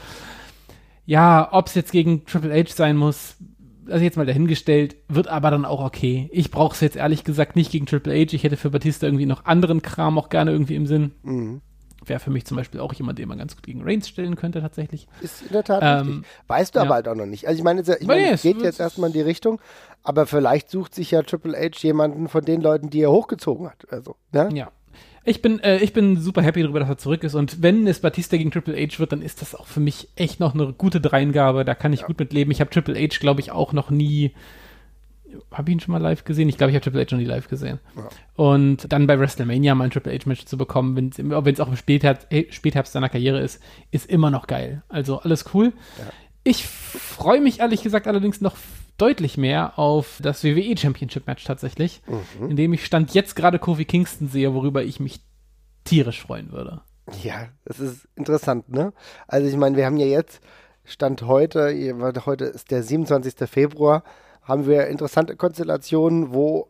Ja, 1.06 1.48
ob 1.52 1.68
es 1.68 1.74
jetzt 1.74 1.92
gegen 1.92 2.26
Triple 2.26 2.52
H 2.52 2.74
sein 2.74 2.96
muss, 2.96 3.36
also 3.88 4.04
jetzt 4.04 4.18
mal 4.18 4.26
dahingestellt, 4.26 4.96
wird 5.08 5.28
aber 5.28 5.50
dann 5.50 5.64
auch 5.64 5.82
okay. 5.82 6.28
Ich 6.32 6.50
brauche 6.50 6.74
es 6.74 6.80
jetzt 6.80 6.96
ehrlich 6.96 7.24
gesagt 7.24 7.56
nicht 7.56 7.72
gegen 7.72 7.86
Triple 7.86 8.12
H. 8.12 8.34
Ich 8.34 8.44
hätte 8.44 8.58
für 8.58 8.70
Batista 8.70 9.06
irgendwie 9.06 9.26
noch 9.26 9.46
anderen 9.46 9.80
Kram 9.80 10.18
auch 10.18 10.28
gerne 10.28 10.52
irgendwie 10.52 10.76
im 10.76 10.86
Sinn. 10.86 11.12
Mhm. 11.22 11.62
Wäre 12.04 12.20
für 12.20 12.30
mich 12.30 12.46
zum 12.46 12.56
Beispiel 12.56 12.80
auch 12.80 12.92
jemand, 12.94 13.18
den 13.18 13.28
man 13.28 13.38
ganz 13.38 13.54
gut 13.54 13.64
gegen 13.64 13.82
Reigns 13.82 14.08
stellen 14.08 14.36
könnte, 14.36 14.60
tatsächlich. 14.60 15.08
Ist 15.20 15.42
in 15.42 15.52
der 15.52 15.64
Tat 15.64 15.80
ähm, 15.82 16.08
richtig. 16.08 16.32
Weißt 16.46 16.74
du 16.74 16.78
ja. 16.78 16.84
aber 16.84 16.94
halt 16.94 17.08
auch 17.08 17.14
noch 17.14 17.26
nicht. 17.26 17.48
Also 17.48 17.58
ich 17.58 17.64
meine, 17.64 17.80
ich 17.80 18.06
meine, 18.06 18.30
es 18.30 18.42
geht 18.42 18.62
jetzt 18.62 18.80
erstmal 18.80 19.08
in 19.08 19.14
die 19.14 19.20
Richtung, 19.20 19.60
aber 20.02 20.26
vielleicht 20.26 20.70
sucht 20.70 20.94
sich 20.94 21.10
ja 21.10 21.22
Triple 21.22 21.56
H 21.56 21.82
jemanden 21.82 22.28
von 22.28 22.44
den 22.44 22.60
Leuten, 22.60 22.88
die 22.88 23.02
er 23.02 23.10
hochgezogen 23.10 23.68
hat. 23.68 23.86
Also, 23.90 24.16
ne? 24.32 24.48
Ja. 24.52 24.70
Ich 25.28 25.42
bin, 25.42 25.60
äh, 25.60 25.78
ich 25.78 25.92
bin 25.92 26.16
super 26.20 26.42
happy 26.42 26.62
darüber, 26.62 26.80
dass 26.80 26.88
er 26.88 26.98
zurück 26.98 27.22
ist. 27.22 27.34
Und 27.34 27.62
wenn 27.62 27.86
es 27.86 28.00
Batista 28.00 28.36
gegen 28.36 28.50
Triple 28.50 28.74
H 28.74 28.98
wird, 28.98 29.12
dann 29.12 29.20
ist 29.20 29.42
das 29.42 29.54
auch 29.54 29.66
für 29.66 29.80
mich 29.80 30.08
echt 30.16 30.40
noch 30.40 30.54
eine 30.54 30.72
gute 30.72 31.00
Dreingabe. 31.00 31.64
Da 31.64 31.74
kann 31.74 31.92
ich 31.92 32.00
ja. 32.00 32.06
gut 32.06 32.18
mit 32.18 32.32
leben. 32.32 32.50
Ich 32.50 32.60
habe 32.60 32.70
Triple 32.70 32.94
H, 32.98 33.18
glaube 33.20 33.40
ich, 33.40 33.52
auch 33.52 33.72
noch 33.72 33.90
nie. 33.90 34.32
Habe 35.52 35.70
ich 35.70 35.76
ihn 35.76 35.80
schon 35.80 35.92
mal 35.92 36.00
live 36.00 36.24
gesehen? 36.24 36.48
Ich 36.48 36.56
glaube, 36.56 36.70
ich 36.70 36.76
habe 36.76 36.82
Triple 36.82 37.02
H 37.02 37.14
noch 37.14 37.20
nie 37.20 37.28
live 37.28 37.48
gesehen. 37.48 37.78
Ja. 37.94 38.08
Und 38.36 38.90
dann 38.90 39.06
bei 39.06 39.18
WrestleMania 39.18 39.74
mal 39.74 39.84
ein 39.84 39.90
Triple 39.90 40.18
H-Match 40.18 40.46
zu 40.46 40.56
bekommen, 40.56 40.96
wenn 40.96 41.52
es 41.52 41.60
auch 41.60 41.68
im 41.68 41.76
Spätherbst, 41.76 42.28
Spätherbst 42.48 42.94
seiner 42.94 43.10
Karriere 43.10 43.40
ist, 43.40 43.62
ist 43.90 44.08
immer 44.08 44.30
noch 44.30 44.46
geil. 44.46 44.82
Also 44.88 45.20
alles 45.20 45.44
cool. 45.52 45.74
Ja. 45.98 46.04
Ich 46.44 46.64
freue 46.64 47.42
mich 47.42 47.60
ehrlich 47.60 47.82
gesagt 47.82 48.06
allerdings 48.06 48.40
noch 48.40 48.56
deutlich 48.98 49.38
mehr 49.38 49.78
auf 49.78 50.18
das 50.22 50.44
WWE 50.44 50.76
Championship 50.76 51.26
Match 51.26 51.44
tatsächlich, 51.44 52.02
mhm. 52.06 52.50
in 52.50 52.56
dem 52.56 52.72
ich 52.72 52.84
Stand 52.84 53.14
jetzt 53.14 53.36
gerade 53.36 53.58
Kofi 53.58 53.84
Kingston 53.84 54.28
sehe, 54.28 54.52
worüber 54.52 54.82
ich 54.82 55.00
mich 55.00 55.20
tierisch 55.84 56.20
freuen 56.20 56.52
würde. 56.52 56.82
Ja, 57.22 57.48
das 57.64 57.80
ist 57.80 58.08
interessant, 58.16 58.68
ne? 58.68 58.92
Also 59.26 59.48
ich 59.48 59.56
meine, 59.56 59.76
wir 59.76 59.86
haben 59.86 59.96
ja 59.96 60.06
jetzt 60.06 60.40
Stand 60.84 61.22
heute, 61.22 61.74
heute 62.26 62.44
ist 62.44 62.70
der 62.70 62.82
27. 62.82 63.48
Februar, 63.48 64.02
haben 64.42 64.66
wir 64.66 64.88
interessante 64.88 65.36
Konstellationen, 65.36 66.32
wo 66.32 66.68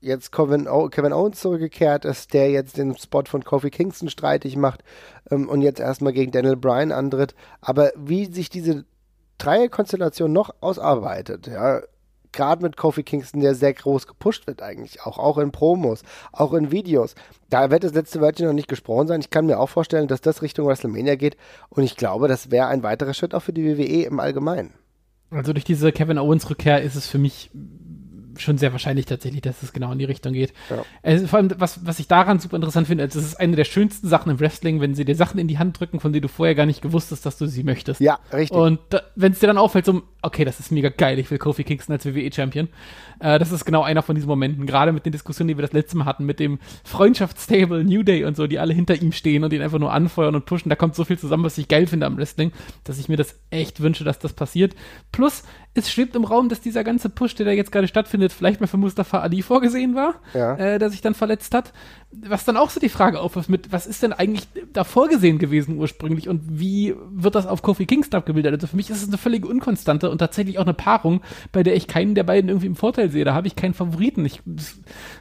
jetzt 0.00 0.32
Kevin, 0.32 0.68
o 0.68 0.88
Kevin 0.88 1.12
Owens 1.12 1.40
zurückgekehrt 1.40 2.04
ist, 2.04 2.32
der 2.32 2.50
jetzt 2.50 2.76
den 2.76 2.96
Spot 2.96 3.24
von 3.26 3.44
Kofi 3.44 3.70
Kingston 3.70 4.08
streitig 4.08 4.56
macht 4.56 4.84
ähm, 5.30 5.48
und 5.48 5.62
jetzt 5.62 5.80
erstmal 5.80 6.12
gegen 6.12 6.30
Daniel 6.30 6.56
Bryan 6.56 6.92
antritt. 6.92 7.34
Aber 7.60 7.92
wie 7.96 8.26
sich 8.26 8.48
diese 8.48 8.84
Dreierkonstellation 9.38 10.32
noch 10.32 10.54
ausarbeitet, 10.60 11.46
ja, 11.46 11.80
gerade 12.32 12.62
mit 12.62 12.76
Kofi 12.76 13.02
Kingston, 13.02 13.40
der 13.40 13.54
sehr 13.54 13.72
groß 13.72 14.06
gepusht 14.06 14.46
wird 14.46 14.62
eigentlich, 14.62 15.02
auch, 15.02 15.18
auch 15.18 15.38
in 15.38 15.52
Promos, 15.52 16.02
auch 16.32 16.52
in 16.52 16.70
Videos. 16.70 17.14
Da 17.50 17.70
wird 17.70 17.84
das 17.84 17.94
letzte 17.94 18.20
Wörtchen 18.20 18.46
noch 18.46 18.52
nicht 18.52 18.68
gesprochen 18.68 19.08
sein. 19.08 19.20
Ich 19.20 19.30
kann 19.30 19.46
mir 19.46 19.58
auch 19.58 19.68
vorstellen, 19.68 20.08
dass 20.08 20.20
das 20.20 20.42
Richtung 20.42 20.66
WrestleMania 20.66 21.16
geht 21.16 21.36
und 21.70 21.82
ich 21.82 21.96
glaube, 21.96 22.28
das 22.28 22.50
wäre 22.50 22.66
ein 22.68 22.82
weiterer 22.82 23.14
Schritt 23.14 23.34
auch 23.34 23.42
für 23.42 23.52
die 23.52 23.64
WWE 23.64 24.04
im 24.04 24.20
Allgemeinen. 24.20 24.74
Also 25.30 25.52
durch 25.52 25.64
diese 25.64 25.92
Kevin 25.92 26.18
Owens 26.18 26.48
Rückkehr 26.48 26.82
ist 26.82 26.94
es 26.94 27.06
für 27.06 27.18
mich 27.18 27.50
schon 28.40 28.58
sehr 28.58 28.72
wahrscheinlich 28.72 29.06
tatsächlich, 29.06 29.42
dass 29.42 29.62
es 29.62 29.72
genau 29.72 29.92
in 29.92 29.98
die 29.98 30.04
Richtung 30.04 30.32
geht. 30.32 30.52
Ja. 30.70 30.84
Also 31.02 31.26
vor 31.26 31.38
allem, 31.38 31.50
was, 31.58 31.84
was 31.86 31.98
ich 31.98 32.08
daran 32.08 32.38
super 32.38 32.56
interessant 32.56 32.86
finde, 32.86 33.04
also 33.04 33.18
es 33.18 33.26
ist 33.26 33.40
eine 33.40 33.56
der 33.56 33.64
schönsten 33.64 34.08
Sachen 34.08 34.30
im 34.30 34.40
Wrestling, 34.40 34.80
wenn 34.80 34.94
sie 34.94 35.04
dir 35.04 35.14
Sachen 35.14 35.38
in 35.38 35.48
die 35.48 35.58
Hand 35.58 35.78
drücken, 35.78 36.00
von 36.00 36.12
denen 36.12 36.22
du 36.22 36.28
vorher 36.28 36.54
gar 36.54 36.66
nicht 36.66 36.82
gewusst 36.82 37.10
hast, 37.12 37.24
dass 37.26 37.38
du 37.38 37.46
sie 37.46 37.62
möchtest. 37.62 38.00
Ja, 38.00 38.18
richtig. 38.32 38.56
Und 38.56 38.80
wenn 39.16 39.32
es 39.32 39.38
dir 39.38 39.46
dann 39.46 39.58
auffällt, 39.58 39.84
so, 39.84 40.02
okay, 40.22 40.44
das 40.44 40.60
ist 40.60 40.72
mega 40.72 40.88
geil, 40.88 41.18
ich 41.18 41.30
will 41.30 41.38
Kofi 41.38 41.64
Kingston 41.64 41.94
als 41.94 42.04
WWE-Champion. 42.06 42.68
Äh, 43.20 43.38
das 43.38 43.52
ist 43.52 43.64
genau 43.64 43.82
einer 43.82 44.02
von 44.02 44.14
diesen 44.14 44.28
Momenten, 44.28 44.66
gerade 44.66 44.92
mit 44.92 45.06
den 45.06 45.12
Diskussionen, 45.12 45.48
die 45.48 45.56
wir 45.56 45.62
das 45.62 45.72
letzte 45.72 45.96
Mal 45.96 46.04
hatten, 46.04 46.24
mit 46.24 46.40
dem 46.40 46.58
Freundschaftsstable, 46.84 47.84
New 47.84 48.02
Day 48.02 48.24
und 48.24 48.36
so, 48.36 48.46
die 48.46 48.58
alle 48.58 48.74
hinter 48.74 49.00
ihm 49.00 49.12
stehen 49.12 49.44
und 49.44 49.52
ihn 49.52 49.62
einfach 49.62 49.78
nur 49.78 49.92
anfeuern 49.92 50.34
und 50.34 50.46
pushen. 50.46 50.68
Da 50.68 50.76
kommt 50.76 50.94
so 50.94 51.04
viel 51.04 51.18
zusammen, 51.18 51.44
was 51.44 51.58
ich 51.58 51.68
geil 51.68 51.86
finde 51.86 52.06
am 52.06 52.16
Wrestling, 52.16 52.52
dass 52.84 52.98
ich 52.98 53.08
mir 53.08 53.16
das 53.16 53.36
echt 53.50 53.80
wünsche, 53.80 54.04
dass 54.04 54.18
das 54.18 54.32
passiert. 54.32 54.74
Plus, 55.12 55.44
es 55.74 55.90
schwebt 55.90 56.16
im 56.16 56.24
Raum, 56.24 56.48
dass 56.48 56.60
dieser 56.60 56.82
ganze 56.84 57.08
Push, 57.08 57.34
der 57.36 57.46
da 57.46 57.52
jetzt 57.52 57.70
gerade 57.70 57.88
stattfindet, 57.88 58.27
vielleicht 58.32 58.60
mal 58.60 58.66
für 58.66 58.76
Mustafa 58.76 59.20
Ali 59.20 59.42
vorgesehen 59.42 59.94
war, 59.94 60.16
ja. 60.34 60.54
äh, 60.56 60.78
der 60.78 60.90
sich 60.90 61.00
dann 61.00 61.14
verletzt 61.14 61.54
hat. 61.54 61.72
Was 62.10 62.44
dann 62.44 62.56
auch 62.56 62.70
so 62.70 62.80
die 62.80 62.88
Frage 62.88 63.20
aufwirft 63.20 63.50
mit, 63.50 63.70
was 63.70 63.86
ist 63.86 64.02
denn 64.02 64.12
eigentlich 64.12 64.48
da 64.72 64.84
vorgesehen 64.84 65.38
gewesen 65.38 65.76
ursprünglich 65.76 66.28
und 66.28 66.42
wie 66.48 66.94
wird 67.10 67.34
das 67.34 67.46
auf 67.46 67.62
Kofi 67.62 67.86
Kingston 67.86 68.18
abgebildet? 68.18 68.54
Also 68.54 68.66
für 68.66 68.76
mich 68.76 68.90
ist 68.90 69.02
es 69.02 69.08
eine 69.08 69.18
völlige 69.18 69.48
Unkonstante 69.48 70.10
und 70.10 70.18
tatsächlich 70.18 70.58
auch 70.58 70.64
eine 70.64 70.74
Paarung, 70.74 71.20
bei 71.52 71.62
der 71.62 71.76
ich 71.76 71.86
keinen 71.86 72.14
der 72.14 72.24
beiden 72.24 72.48
irgendwie 72.48 72.66
im 72.66 72.76
Vorteil 72.76 73.10
sehe. 73.10 73.24
Da 73.24 73.34
habe 73.34 73.46
ich 73.46 73.56
keinen 73.56 73.74
Favoriten. 73.74 74.24
Ich, 74.24 74.40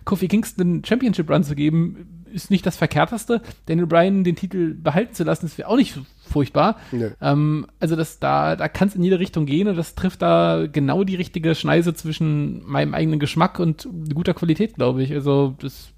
Kofi 0.05 0.27
Kingston 0.27 0.67
einen 0.67 0.85
Championship 0.85 1.29
Run 1.29 1.43
zu 1.43 1.55
geben, 1.55 2.16
ist 2.33 2.51
nicht 2.51 2.65
das 2.65 2.77
Verkehrteste. 2.77 3.41
Daniel 3.65 3.87
Bryan 3.87 4.23
den 4.23 4.35
Titel 4.35 4.73
behalten 4.73 5.13
zu 5.13 5.23
lassen, 5.23 5.45
ist 5.45 5.63
auch 5.65 5.75
nicht 5.75 5.93
so 5.93 6.01
furchtbar. 6.29 6.77
Nee. 6.91 7.11
Ähm, 7.21 7.67
also 7.79 7.95
das, 7.95 8.19
da, 8.19 8.55
da 8.55 8.67
kann 8.67 8.87
es 8.87 8.95
in 8.95 9.03
jede 9.03 9.19
Richtung 9.19 9.45
gehen 9.45 9.67
und 9.67 9.75
das 9.75 9.95
trifft 9.95 10.21
da 10.21 10.67
genau 10.71 11.03
die 11.03 11.15
richtige 11.15 11.55
Schneise 11.55 11.93
zwischen 11.93 12.65
meinem 12.65 12.93
eigenen 12.93 13.19
Geschmack 13.19 13.59
und 13.59 13.87
guter 14.13 14.33
Qualität, 14.33 14.75
glaube 14.75 15.03
ich. 15.03 15.13
Also 15.13 15.55
das 15.59 15.89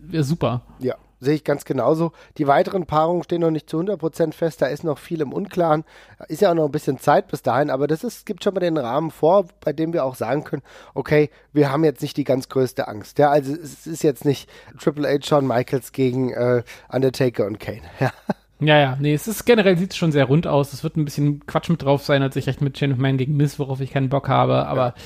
wäre 0.00 0.24
super. 0.24 0.62
Ja, 0.80 0.96
sehe 1.22 1.34
ich 1.34 1.44
ganz 1.44 1.64
genauso. 1.64 2.12
Die 2.36 2.46
weiteren 2.46 2.84
Paarungen 2.84 3.22
stehen 3.22 3.40
noch 3.40 3.50
nicht 3.50 3.70
zu 3.70 3.78
100% 3.78 4.32
fest, 4.32 4.60
da 4.60 4.66
ist 4.66 4.82
noch 4.82 4.98
viel 4.98 5.20
im 5.20 5.32
Unklaren. 5.32 5.84
Ist 6.28 6.42
ja 6.42 6.50
auch 6.50 6.54
noch 6.54 6.66
ein 6.66 6.72
bisschen 6.72 6.98
Zeit 6.98 7.28
bis 7.28 7.42
dahin, 7.42 7.70
aber 7.70 7.86
das 7.86 8.02
ist, 8.02 8.26
gibt 8.26 8.42
schon 8.42 8.54
mal 8.54 8.60
den 8.60 8.76
Rahmen 8.76 9.10
vor, 9.10 9.46
bei 9.60 9.72
dem 9.72 9.92
wir 9.92 10.04
auch 10.04 10.16
sagen 10.16 10.42
können, 10.44 10.62
okay, 10.94 11.30
wir 11.52 11.70
haben 11.70 11.84
jetzt 11.84 12.02
nicht 12.02 12.16
die 12.16 12.24
ganz 12.24 12.48
größte 12.48 12.88
Angst. 12.88 13.18
Ja, 13.18 13.30
also 13.30 13.52
es 13.54 13.86
ist 13.86 14.02
jetzt 14.02 14.24
nicht 14.24 14.50
Triple 14.78 15.08
H, 15.08 15.24
Shawn 15.24 15.46
Michaels 15.46 15.92
gegen 15.92 16.32
äh, 16.32 16.62
Undertaker 16.90 17.46
und 17.46 17.60
Kane. 17.60 17.82
Ja. 18.00 18.12
Ja, 18.64 18.78
ja, 18.78 18.96
nee, 19.00 19.12
es 19.12 19.26
ist 19.26 19.44
generell 19.44 19.76
sieht 19.76 19.90
es 19.90 19.96
schon 19.96 20.12
sehr 20.12 20.26
rund 20.26 20.46
aus. 20.46 20.72
Es 20.72 20.84
wird 20.84 20.96
ein 20.96 21.04
bisschen 21.04 21.44
Quatsch 21.46 21.68
mit 21.68 21.82
drauf 21.82 22.04
sein, 22.04 22.22
als 22.22 22.36
ich 22.36 22.46
recht 22.46 22.60
mit 22.60 22.74
Chain 22.74 22.92
of 22.92 22.98
Man 22.98 23.18
gegen 23.18 23.36
Miss, 23.36 23.58
worauf 23.58 23.80
ich 23.80 23.90
keinen 23.90 24.08
Bock 24.08 24.28
habe, 24.28 24.66
aber 24.66 24.94
ja 24.96 25.02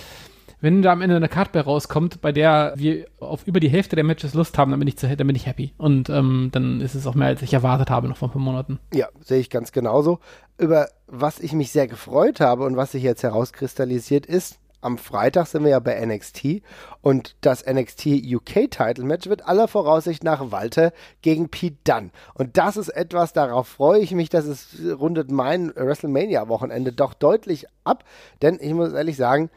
wenn 0.61 0.83
da 0.83 0.93
am 0.93 1.03
Ende 1.03 1.17
eine 1.17 1.29
Card 1.29 1.55
rauskommt, 1.55 2.21
bei 2.21 2.33
der 2.33 2.75
wir 2.77 3.07
auf 3.21 3.47
über 3.47 3.61
die 3.61 3.69
Hälfte 3.69 3.97
der 3.97 4.05
Matches 4.05 4.35
Lust 4.35 4.59
haben, 4.59 4.71
dann 4.71 4.81
bin 4.81 4.89
ich, 4.89 4.97
zu, 4.97 5.15
dann 5.15 5.27
bin 5.27 5.37
ich 5.37 5.47
happy. 5.47 5.73
Und 5.77 6.09
ähm, 6.11 6.51
dann 6.53 6.81
ist 6.81 6.95
es 6.95 7.07
auch 7.07 7.15
mehr, 7.15 7.29
als 7.29 7.43
ich 7.43 7.53
erwartet 7.53 7.91
habe, 7.91 8.09
noch 8.09 8.17
vor 8.17 8.29
ein 8.29 8.33
paar 8.33 8.43
Monaten. 8.43 8.79
Ja, 8.93 9.09
sehe 9.21 9.41
ich 9.41 9.51
ganz 9.51 9.73
genauso. 9.73 10.19
Über 10.59 10.89
was 11.07 11.39
ich 11.41 11.53
mich 11.53 11.71
sehr 11.71 11.87
gefreut 11.87 12.41
habe 12.41 12.65
und 12.65 12.77
was 12.77 12.93
sich 12.93 13.03
jetzt 13.03 13.23
herauskristallisiert 13.23 14.27
ist, 14.27 14.59
am 14.87 14.99
Freitag 14.99 15.47
sind 15.47 15.65
wir 15.65 15.71
ja 15.71 15.81
bei 15.81 16.05
NXT 16.05 16.63
und 17.01 17.35
das 17.41 17.65
NXT 17.67 18.07
UK 18.07 18.71
Title 18.71 19.05
Match 19.05 19.29
wird 19.29 19.49
aller 19.49 19.69
Voraussicht 19.69 20.23
nach 20.23 20.53
Walter 20.53 20.93
gegen 21.23 21.49
Pete 21.49 21.79
Dunne. 21.85 22.11
Und 22.35 22.57
das 22.57 22.77
ist 22.77 22.91
etwas, 22.91 23.33
darauf 23.33 23.67
freue 23.67 24.01
ich 24.01 24.13
mich, 24.13 24.29
dass 24.29 24.47
es 24.47 24.77
rundet 24.99 25.31
mein 25.31 25.73
WrestleMania 25.75 26.49
Wochenende 26.49 26.93
doch 26.93 27.15
deutlich 27.15 27.67
ab, 27.85 28.05
denn 28.43 28.59
ich 28.61 28.75
muss 28.75 28.93
ehrlich 28.93 29.17
sagen, 29.17 29.51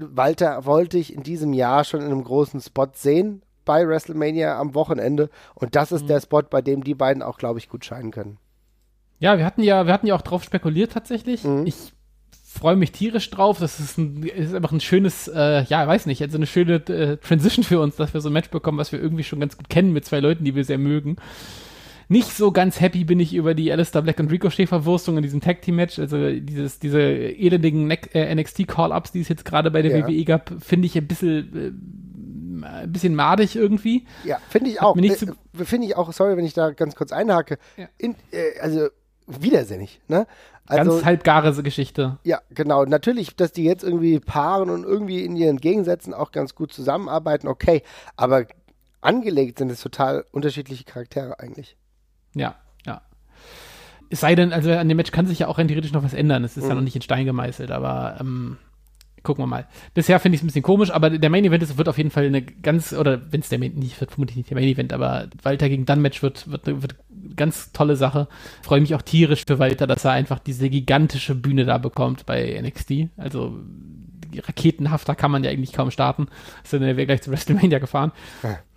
Walter 0.00 0.64
wollte 0.66 0.98
ich 0.98 1.14
in 1.14 1.22
diesem 1.22 1.52
Jahr 1.52 1.84
schon 1.84 2.00
in 2.00 2.06
einem 2.06 2.24
großen 2.24 2.60
Spot 2.60 2.88
sehen 2.92 3.42
bei 3.64 3.86
WrestleMania 3.86 4.58
am 4.58 4.74
Wochenende. 4.74 5.30
Und 5.54 5.76
das 5.76 5.92
ist 5.92 6.02
mhm. 6.02 6.08
der 6.08 6.20
Spot, 6.20 6.42
bei 6.42 6.62
dem 6.62 6.82
die 6.84 6.94
beiden 6.94 7.22
auch, 7.22 7.38
glaube 7.38 7.58
ich, 7.58 7.68
gut 7.68 7.84
scheinen 7.84 8.10
können. 8.10 8.38
Ja, 9.18 9.36
wir 9.36 9.44
hatten 9.44 9.62
ja, 9.62 9.86
wir 9.86 9.92
hatten 9.92 10.06
ja 10.06 10.14
auch 10.14 10.22
drauf 10.22 10.42
spekuliert 10.42 10.92
tatsächlich. 10.92 11.44
Mhm. 11.44 11.66
Ich 11.66 11.92
freue 12.50 12.76
mich 12.76 12.92
tierisch 12.92 13.30
drauf. 13.30 13.58
Das 13.60 13.78
ist, 13.78 13.98
ein, 13.98 14.24
ist 14.24 14.54
einfach 14.54 14.72
ein 14.72 14.80
schönes, 14.80 15.28
äh, 15.28 15.62
ja, 15.64 15.86
weiß 15.86 16.06
nicht, 16.06 16.22
also 16.22 16.36
eine 16.36 16.46
schöne 16.46 16.74
äh, 16.74 17.16
Transition 17.18 17.64
für 17.64 17.80
uns, 17.80 17.96
dass 17.96 18.12
wir 18.12 18.20
so 18.20 18.28
ein 18.28 18.32
Match 18.32 18.50
bekommen, 18.50 18.78
was 18.78 18.92
wir 18.92 19.00
irgendwie 19.00 19.24
schon 19.24 19.40
ganz 19.40 19.56
gut 19.56 19.68
kennen 19.68 19.92
mit 19.92 20.04
zwei 20.04 20.20
Leuten, 20.20 20.44
die 20.44 20.54
wir 20.54 20.64
sehr 20.64 20.78
mögen. 20.78 21.16
Nicht 22.10 22.36
so 22.36 22.50
ganz 22.50 22.80
happy 22.80 23.04
bin 23.04 23.20
ich 23.20 23.34
über 23.34 23.54
die 23.54 23.70
Alistair 23.70 24.02
Black 24.02 24.18
und 24.18 24.32
Ricochet-Verwurstung 24.32 25.16
in 25.16 25.22
diesem 25.22 25.40
Tag-Team-Match. 25.40 26.00
Also 26.00 26.32
dieses, 26.32 26.80
diese 26.80 27.00
elendigen 27.00 27.88
äh, 27.88 28.34
NXT-Call-Ups, 28.34 29.12
die 29.12 29.20
es 29.20 29.28
jetzt 29.28 29.44
gerade 29.44 29.70
bei 29.70 29.80
der 29.80 29.96
ja. 29.96 30.08
WWE 30.08 30.24
gab, 30.24 30.52
finde 30.58 30.86
ich 30.86 30.98
ein 30.98 31.06
bisschen, 31.06 32.64
äh, 32.64 32.66
ein 32.66 32.92
bisschen 32.92 33.14
madig 33.14 33.54
irgendwie. 33.54 34.06
Ja, 34.24 34.38
finde 34.48 34.70
ich 34.70 34.82
auch. 34.82 34.96
Äh, 34.96 35.14
finde 35.64 35.86
ich 35.86 35.96
auch, 35.96 36.12
sorry, 36.12 36.36
wenn 36.36 36.44
ich 36.44 36.52
da 36.52 36.72
ganz 36.72 36.96
kurz 36.96 37.12
einhake. 37.12 37.58
Ja. 37.76 37.86
In, 37.96 38.16
äh, 38.32 38.58
also 38.60 38.88
widersinnig, 39.28 40.00
ne? 40.08 40.26
Also, 40.66 40.90
Ganz 40.90 41.04
halbgare 41.04 41.62
Geschichte. 41.62 42.18
Ja, 42.24 42.40
genau. 42.50 42.84
Natürlich, 42.86 43.36
dass 43.36 43.52
die 43.52 43.62
jetzt 43.62 43.84
irgendwie 43.84 44.18
paaren 44.18 44.68
und 44.68 44.82
irgendwie 44.82 45.24
in 45.24 45.36
ihren 45.36 45.58
Gegensätzen 45.58 46.12
auch 46.12 46.32
ganz 46.32 46.56
gut 46.56 46.72
zusammenarbeiten, 46.72 47.46
okay. 47.46 47.84
Aber 48.16 48.46
angelegt 49.00 49.58
sind 49.58 49.70
es 49.70 49.80
total 49.80 50.24
unterschiedliche 50.32 50.82
Charaktere 50.82 51.38
eigentlich. 51.38 51.76
Ja, 52.34 52.56
ja. 52.86 53.02
Es 54.08 54.20
sei 54.20 54.34
denn, 54.34 54.52
also 54.52 54.72
an 54.72 54.88
dem 54.88 54.96
Match 54.96 55.12
kann 55.12 55.26
sich 55.26 55.40
ja 55.40 55.48
auch 55.48 55.58
rein 55.58 55.68
theoretisch 55.68 55.92
noch 55.92 56.02
was 56.02 56.14
ändern. 56.14 56.44
Es 56.44 56.56
ist 56.56 56.64
mhm. 56.64 56.70
ja 56.70 56.74
noch 56.76 56.82
nicht 56.82 56.96
in 56.96 57.02
Stein 57.02 57.26
gemeißelt, 57.26 57.70
aber 57.70 58.16
ähm, 58.20 58.58
gucken 59.22 59.42
wir 59.42 59.46
mal. 59.46 59.66
Bisher 59.94 60.18
finde 60.20 60.34
ich 60.34 60.40
es 60.40 60.44
ein 60.44 60.46
bisschen 60.46 60.62
komisch, 60.62 60.90
aber 60.90 61.10
der 61.10 61.30
Main 61.30 61.44
Event 61.44 61.62
ist, 61.62 61.76
wird 61.76 61.88
auf 61.88 61.98
jeden 61.98 62.10
Fall 62.10 62.26
eine 62.26 62.42
ganz, 62.42 62.92
oder 62.92 63.20
wenn 63.30 63.40
es 63.40 63.48
der 63.48 63.58
Main, 63.58 63.74
nicht, 63.74 64.00
wird 64.00 64.12
vermutlich 64.12 64.36
nicht 64.36 64.50
der 64.50 64.56
Main 64.56 64.68
Event, 64.68 64.92
aber 64.92 65.28
Walter 65.42 65.68
gegen 65.68 65.86
Dunn 65.86 66.00
Match 66.00 66.22
wird, 66.22 66.50
wird, 66.50 66.66
wird 66.66 66.96
eine 67.10 67.34
ganz 67.34 67.72
tolle 67.72 67.96
Sache. 67.96 68.28
Freue 68.62 68.80
mich 68.80 68.94
auch 68.94 69.02
tierisch 69.02 69.44
für 69.46 69.58
Walter, 69.58 69.86
dass 69.86 70.04
er 70.04 70.12
einfach 70.12 70.38
diese 70.38 70.70
gigantische 70.70 71.34
Bühne 71.34 71.64
da 71.64 71.78
bekommt 71.78 72.26
bei 72.26 72.60
NXT. 72.60 73.08
Also 73.16 73.58
raketenhafter 74.36 75.14
kann 75.14 75.30
man 75.30 75.44
ja 75.44 75.50
eigentlich 75.50 75.72
kaum 75.72 75.90
starten. 75.90 76.28
Sind 76.64 76.82
wir 76.82 77.06
gleich 77.06 77.22
zu 77.22 77.30
WrestleMania 77.30 77.78
gefahren. 77.78 78.12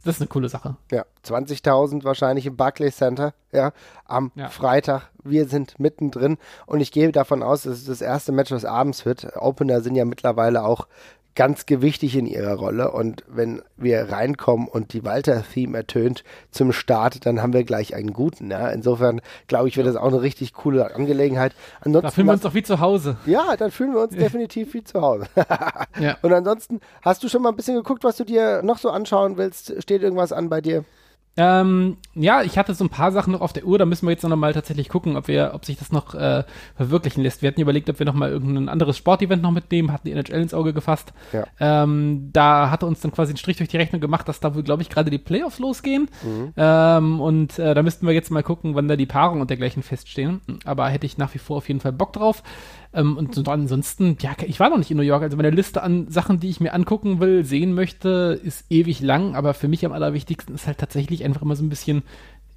Das 0.04 0.16
ist 0.16 0.22
eine 0.22 0.28
coole 0.28 0.50
Sache. 0.50 0.76
Ja, 0.92 1.06
20.000 1.26 2.04
wahrscheinlich 2.04 2.46
im 2.46 2.58
Barclays 2.58 2.98
Center, 2.98 3.34
ja, 3.52 3.72
am 4.06 4.32
ja. 4.36 4.50
Freitag. 4.50 5.10
Wir 5.24 5.48
sind 5.48 5.80
mittendrin 5.80 6.38
und 6.66 6.82
ich 6.82 6.92
gehe 6.92 7.12
davon 7.12 7.42
aus, 7.42 7.64
dass 7.64 7.78
es 7.78 7.86
das 7.86 8.02
erste 8.02 8.34
Match, 8.34 8.52
was 8.52 8.66
abends 8.66 9.06
wird. 9.06 9.38
Opener 9.38 9.82
sind 9.82 9.96
ja 9.96 10.04
mittlerweile 10.04 10.66
auch 10.66 10.88
ganz 11.36 11.66
gewichtig 11.66 12.16
in 12.16 12.26
ihrer 12.26 12.54
Rolle. 12.54 12.92
Und 12.92 13.24
wenn 13.28 13.62
wir 13.78 14.12
reinkommen 14.12 14.68
und 14.68 14.94
die 14.94 15.04
Walter-Theme 15.04 15.78
ertönt 15.78 16.24
zum 16.52 16.72
Start, 16.72 17.26
dann 17.26 17.42
haben 17.42 17.54
wir 17.54 17.64
gleich 17.64 17.96
einen 17.96 18.14
guten. 18.14 18.52
Ja? 18.52 18.70
Insofern 18.70 19.22
glaube 19.48 19.68
ich, 19.68 19.78
wird 19.78 19.88
das 19.88 19.96
auch 19.96 20.08
eine 20.08 20.22
richtig 20.22 20.54
coole 20.54 20.94
Angelegenheit. 20.96 21.54
Ansonsten, 21.82 22.08
da 22.08 22.12
fühlen 22.12 22.28
wir 22.28 22.34
uns 22.34 22.42
doch 22.42 22.54
wie 22.54 22.64
zu 22.64 22.80
Hause. 22.80 23.18
Ja, 23.26 23.56
dann 23.58 23.72
fühlen 23.72 23.94
wir 23.94 24.02
uns 24.02 24.16
definitiv 24.16 24.74
wie 24.74 24.84
zu 24.84 25.02
Hause. 25.02 25.26
ja. 26.00 26.18
Und 26.22 26.34
ansonsten, 26.34 26.80
hast 27.02 27.24
du 27.24 27.30
schon 27.30 27.42
mal 27.42 27.50
ein 27.50 27.56
bisschen 27.56 27.76
geguckt, 27.76 28.04
was 28.04 28.18
du 28.18 28.24
dir 28.24 28.62
noch 28.64 28.78
so 28.78 28.90
anschauen 28.90 29.38
willst? 29.38 29.82
Steht 29.82 30.04
irgendwas 30.04 30.32
an 30.32 30.50
bei 30.50 30.62
dir? 30.62 30.86
Ähm, 31.36 31.98
ja, 32.14 32.44
ich 32.44 32.60
hatte 32.60 32.76
so 32.76 32.84
ein 32.84 32.90
paar 32.90 33.12
Sachen 33.12 33.34
noch 33.34 33.42
auf 33.42 33.54
der 33.54 33.66
Uhr, 33.66 33.80
da 33.80 33.86
müssen 33.86 34.06
wir 34.06 34.12
jetzt 34.12 34.24
noch 34.24 34.36
mal 34.36 34.54
tatsächlich 34.54 34.88
gucken, 34.88 35.18
ob 35.18 35.28
wir, 35.28 35.52
ob 35.56 35.66
sich 35.66 35.78
das 35.78 35.92
noch 35.92 36.14
äh, 36.14 36.44
verwirklichen 36.76 37.24
lässt. 37.24 37.42
Wir 37.42 37.48
hatten 37.48 37.62
überlegt, 37.62 37.90
ob 37.90 37.98
wir 37.98 38.06
noch 38.06 38.14
mal 38.14 38.30
irgendein 38.30 38.70
anderes 38.70 38.98
Sportevent 38.98 39.42
noch 39.42 39.52
mitnehmen, 39.52 39.92
hatten 39.92 40.08
die 40.08 40.12
NHL 40.12 40.42
ins 40.42 40.54
Auge 40.54 40.74
gefasst. 40.74 41.12
Ja. 41.32 41.46
Ähm, 41.60 42.30
da 42.34 42.70
hatte 42.70 42.86
uns 42.86 43.02
dann 43.02 43.12
quasi 43.12 43.32
einen 43.32 43.38
Strich 43.38 43.58
durch 43.58 43.70
die 43.70 43.78
Rechnung 43.78 44.00
gemacht, 44.00 44.28
dass 44.28 44.40
da 44.40 44.54
wohl, 44.54 44.64
glaube 44.64 44.84
ich, 44.84 44.90
gerade 44.90 45.10
die 45.10 45.18
Playoffs 45.18 45.58
losgehen. 45.58 46.08
Mhm. 46.24 46.54
Ähm, 46.56 47.20
und 47.20 47.58
äh, 47.58 47.74
da 47.74 47.82
müssten 47.82 48.06
wir 48.06 48.14
jetzt 48.14 48.30
mal 48.30 48.44
gucken, 48.44 48.76
wann 48.76 48.88
da 48.88 48.96
die 48.96 49.08
Paarung 49.08 49.42
und 49.42 49.50
dergleichen 49.50 49.82
feststehen. 49.82 50.42
Aber 50.66 50.88
hätte 50.90 51.08
ich 51.08 51.18
nach 51.18 51.34
wie 51.34 51.40
vor 51.40 51.58
auf 51.58 51.68
jeden 51.68 51.80
Fall 51.80 51.94
Bock 51.94 52.14
drauf. 52.14 52.44
Ähm, 52.94 53.18
und 53.18 53.48
ansonsten, 53.48 54.18
ja, 54.22 54.32
ich 54.46 54.60
war 54.60 54.70
noch 54.70 54.78
nicht 54.78 54.92
in 54.92 54.98
New 54.98 55.04
York. 55.04 55.24
Also 55.24 55.36
meine 55.36 55.50
Liste 55.50 55.82
an 55.82 56.10
Sachen, 56.10 56.40
die 56.40 56.50
ich 56.50 56.60
mir 56.60 56.74
angucken 56.74 57.20
will, 57.20 57.44
sehen 57.44 57.74
möchte, 57.74 58.40
ist 58.44 58.66
ewig 58.70 59.02
lang. 59.02 59.36
Aber 59.36 59.54
für 59.54 59.68
mich 59.68 59.86
am 59.86 59.92
allerwichtigsten 59.92 60.56
ist 60.56 60.68
halt 60.68 60.78
tatsächlich 60.78 61.24
einfach 61.24 61.42
immer 61.42 61.56
so 61.56 61.64
ein 61.64 61.70
bisschen, 61.70 62.04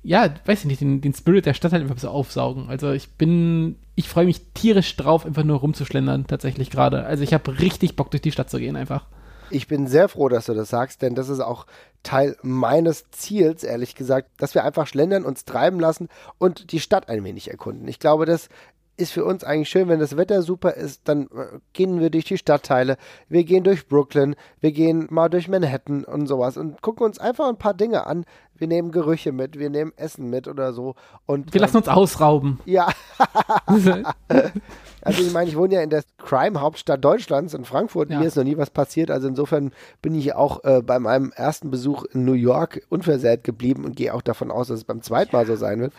ja, 0.02 0.28
weiß 0.44 0.60
ich 0.60 0.66
nicht, 0.66 0.80
den, 0.80 1.00
den 1.00 1.14
Spirit 1.14 1.46
der 1.46 1.54
Stadt 1.54 1.72
halt 1.72 1.82
einfach 1.82 1.98
so 1.98 2.08
aufsaugen. 2.08 2.68
Also 2.68 2.92
ich 2.92 3.12
bin, 3.12 3.76
ich 3.94 4.08
freue 4.08 4.26
mich 4.26 4.42
tierisch 4.52 4.94
drauf, 4.96 5.24
einfach 5.24 5.44
nur 5.44 5.58
rumzuschlendern, 5.58 6.26
tatsächlich 6.26 6.70
gerade. 6.70 7.04
Also 7.04 7.22
ich 7.22 7.32
habe 7.32 7.58
richtig 7.58 7.96
Bock, 7.96 8.10
durch 8.10 8.22
die 8.22 8.32
Stadt 8.32 8.50
zu 8.50 8.58
gehen 8.58 8.76
einfach. 8.76 9.06
Ich 9.48 9.68
bin 9.68 9.86
sehr 9.86 10.08
froh, 10.08 10.28
dass 10.28 10.46
du 10.46 10.54
das 10.54 10.68
sagst, 10.68 11.02
denn 11.02 11.14
das 11.14 11.28
ist 11.28 11.40
auch 11.40 11.66
Teil 12.02 12.36
meines 12.42 13.10
Ziels, 13.10 13.64
ehrlich 13.64 13.94
gesagt, 13.94 14.28
dass 14.38 14.54
wir 14.54 14.64
einfach 14.64 14.86
schlendern, 14.86 15.24
uns 15.24 15.44
treiben 15.44 15.80
lassen 15.80 16.08
und 16.38 16.72
die 16.72 16.80
Stadt 16.80 17.08
ein 17.08 17.24
wenig 17.24 17.50
erkunden. 17.50 17.86
Ich 17.88 17.98
glaube, 17.98 18.26
das 18.26 18.48
ist 18.96 19.12
für 19.12 19.24
uns 19.24 19.44
eigentlich 19.44 19.68
schön, 19.68 19.88
wenn 19.88 20.00
das 20.00 20.16
Wetter 20.16 20.42
super 20.42 20.74
ist, 20.74 21.02
dann 21.04 21.24
äh, 21.24 21.58
gehen 21.72 22.00
wir 22.00 22.10
durch 22.10 22.24
die 22.24 22.38
Stadtteile, 22.38 22.96
wir 23.28 23.44
gehen 23.44 23.64
durch 23.64 23.88
Brooklyn, 23.88 24.36
wir 24.60 24.72
gehen 24.72 25.06
mal 25.10 25.28
durch 25.28 25.48
Manhattan 25.48 26.04
und 26.04 26.26
sowas 26.26 26.56
und 26.56 26.80
gucken 26.82 27.04
uns 27.04 27.18
einfach 27.18 27.48
ein 27.48 27.58
paar 27.58 27.74
Dinge 27.74 28.06
an. 28.06 28.24
Wir 28.58 28.68
nehmen 28.68 28.90
Gerüche 28.90 29.32
mit, 29.32 29.58
wir 29.58 29.68
nehmen 29.68 29.92
Essen 29.96 30.30
mit 30.30 30.48
oder 30.48 30.72
so. 30.72 30.94
Und, 31.26 31.52
wir 31.52 31.60
lassen 31.60 31.76
uns 31.76 31.88
ausrauben. 31.88 32.58
Ja. 32.64 32.88
also 33.66 35.22
ich 35.22 35.32
meine, 35.32 35.50
ich 35.50 35.56
wohne 35.58 35.74
ja 35.74 35.82
in 35.82 35.90
der 35.90 36.04
Crime-Hauptstadt 36.16 37.04
Deutschlands 37.04 37.52
in 37.52 37.66
Frankfurt. 37.66 38.08
Ja. 38.08 38.18
Mir 38.18 38.26
ist 38.26 38.36
noch 38.36 38.44
nie 38.44 38.56
was 38.56 38.70
passiert. 38.70 39.10
Also 39.10 39.28
insofern 39.28 39.72
bin 40.00 40.14
ich 40.14 40.34
auch 40.34 40.64
äh, 40.64 40.80
bei 40.80 40.98
meinem 40.98 41.32
ersten 41.32 41.70
Besuch 41.70 42.04
in 42.04 42.24
New 42.24 42.32
York 42.32 42.80
unversehrt 42.88 43.44
geblieben 43.44 43.84
und 43.84 43.94
gehe 43.94 44.14
auch 44.14 44.22
davon 44.22 44.50
aus, 44.50 44.68
dass 44.68 44.78
es 44.78 44.84
beim 44.84 45.02
zweiten 45.02 45.36
Mal 45.36 45.44
so 45.46 45.56
sein 45.56 45.80
wird. 45.80 45.92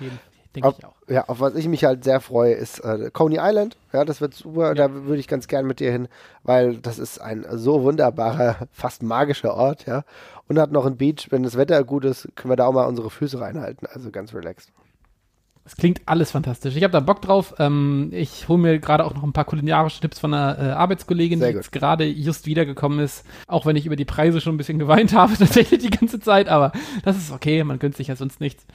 Denke 0.62 0.78
ich 0.80 0.86
auch. 0.86 0.96
Ja, 1.08 1.26
auf 1.28 1.40
was 1.40 1.56
ich 1.56 1.68
mich 1.68 1.84
halt 1.84 2.04
sehr 2.04 2.20
freue, 2.20 2.54
ist 2.54 2.80
äh, 2.80 3.10
Coney 3.12 3.38
Island. 3.40 3.78
Ja, 3.94 4.06
das 4.06 4.22
wird 4.22 4.34
super. 4.34 4.70
Ja. 4.70 4.74
Da 4.74 4.94
würde 4.94 5.20
ich 5.20 5.28
ganz 5.28 5.48
gern 5.48 5.66
mit 5.66 5.80
dir 5.80 5.92
hin, 5.92 6.08
weil 6.44 6.78
das 6.78 7.00
ist 7.00 7.20
ein 7.20 7.46
so 7.52 7.84
wunderbarer, 7.84 8.68
fast 8.72 9.04
magischer 9.04 9.54
Ort, 9.54 9.86
ja. 9.86 10.04
Und 10.48 10.60
hat 10.60 10.72
noch 10.72 10.86
ein 10.86 10.98
Beach. 10.98 11.28
Wenn 11.30 11.44
das 11.44 11.58
Wetter 11.58 11.84
gut 11.84 12.06
ist, 12.06 12.30
können 12.36 12.52
wir 12.52 12.56
da 12.56 12.68
auch 12.68 12.74
mal 12.74 12.86
unsere 12.86 13.10
Füße 13.10 13.40
reinhalten. 13.40 13.88
Also 13.92 14.12
ganz 14.12 14.34
relaxed. 14.34 14.72
Es 15.68 15.76
klingt 15.76 16.00
alles 16.06 16.32
fantastisch. 16.32 16.78
Ich 16.78 16.84
habe 16.84 16.94
da 16.94 17.02
Bock 17.02 17.22
drauf. 17.22 17.56
Ähm, 17.60 18.10
ich 18.14 18.48
hole 18.48 18.58
mir 18.58 18.80
gerade 18.80 19.04
auch 19.04 19.14
noch 19.14 19.24
ein 19.24 19.34
paar 19.34 19.44
kulinarische 19.44 20.00
Tipps 20.00 20.18
von 20.18 20.34
einer 20.34 20.58
äh, 20.58 20.72
Arbeitskollegin, 20.72 21.40
Sehr 21.40 21.50
die 21.50 21.56
jetzt 21.58 21.74
gerade 21.74 22.06
just 22.06 22.46
wiedergekommen 22.46 23.00
ist. 23.00 23.26
Auch 23.48 23.66
wenn 23.66 23.76
ich 23.76 23.86
über 23.86 23.98
die 23.98 24.06
Preise 24.06 24.40
schon 24.40 24.56
ein 24.56 24.58
bisschen 24.58 24.80
geweint 24.80 25.12
habe, 25.14 25.34
tatsächlich 25.38 25.82
die 25.82 25.90
ganze 25.90 26.22
Zeit. 26.22 26.48
Aber 26.48 26.72
das 27.04 27.18
ist 27.18 27.34
okay, 27.34 27.66
man 27.66 27.80
gönnt 27.80 27.98
sich 27.98 28.08
ja 28.08 28.16
sonst 28.16 28.40
nichts. 28.40 28.66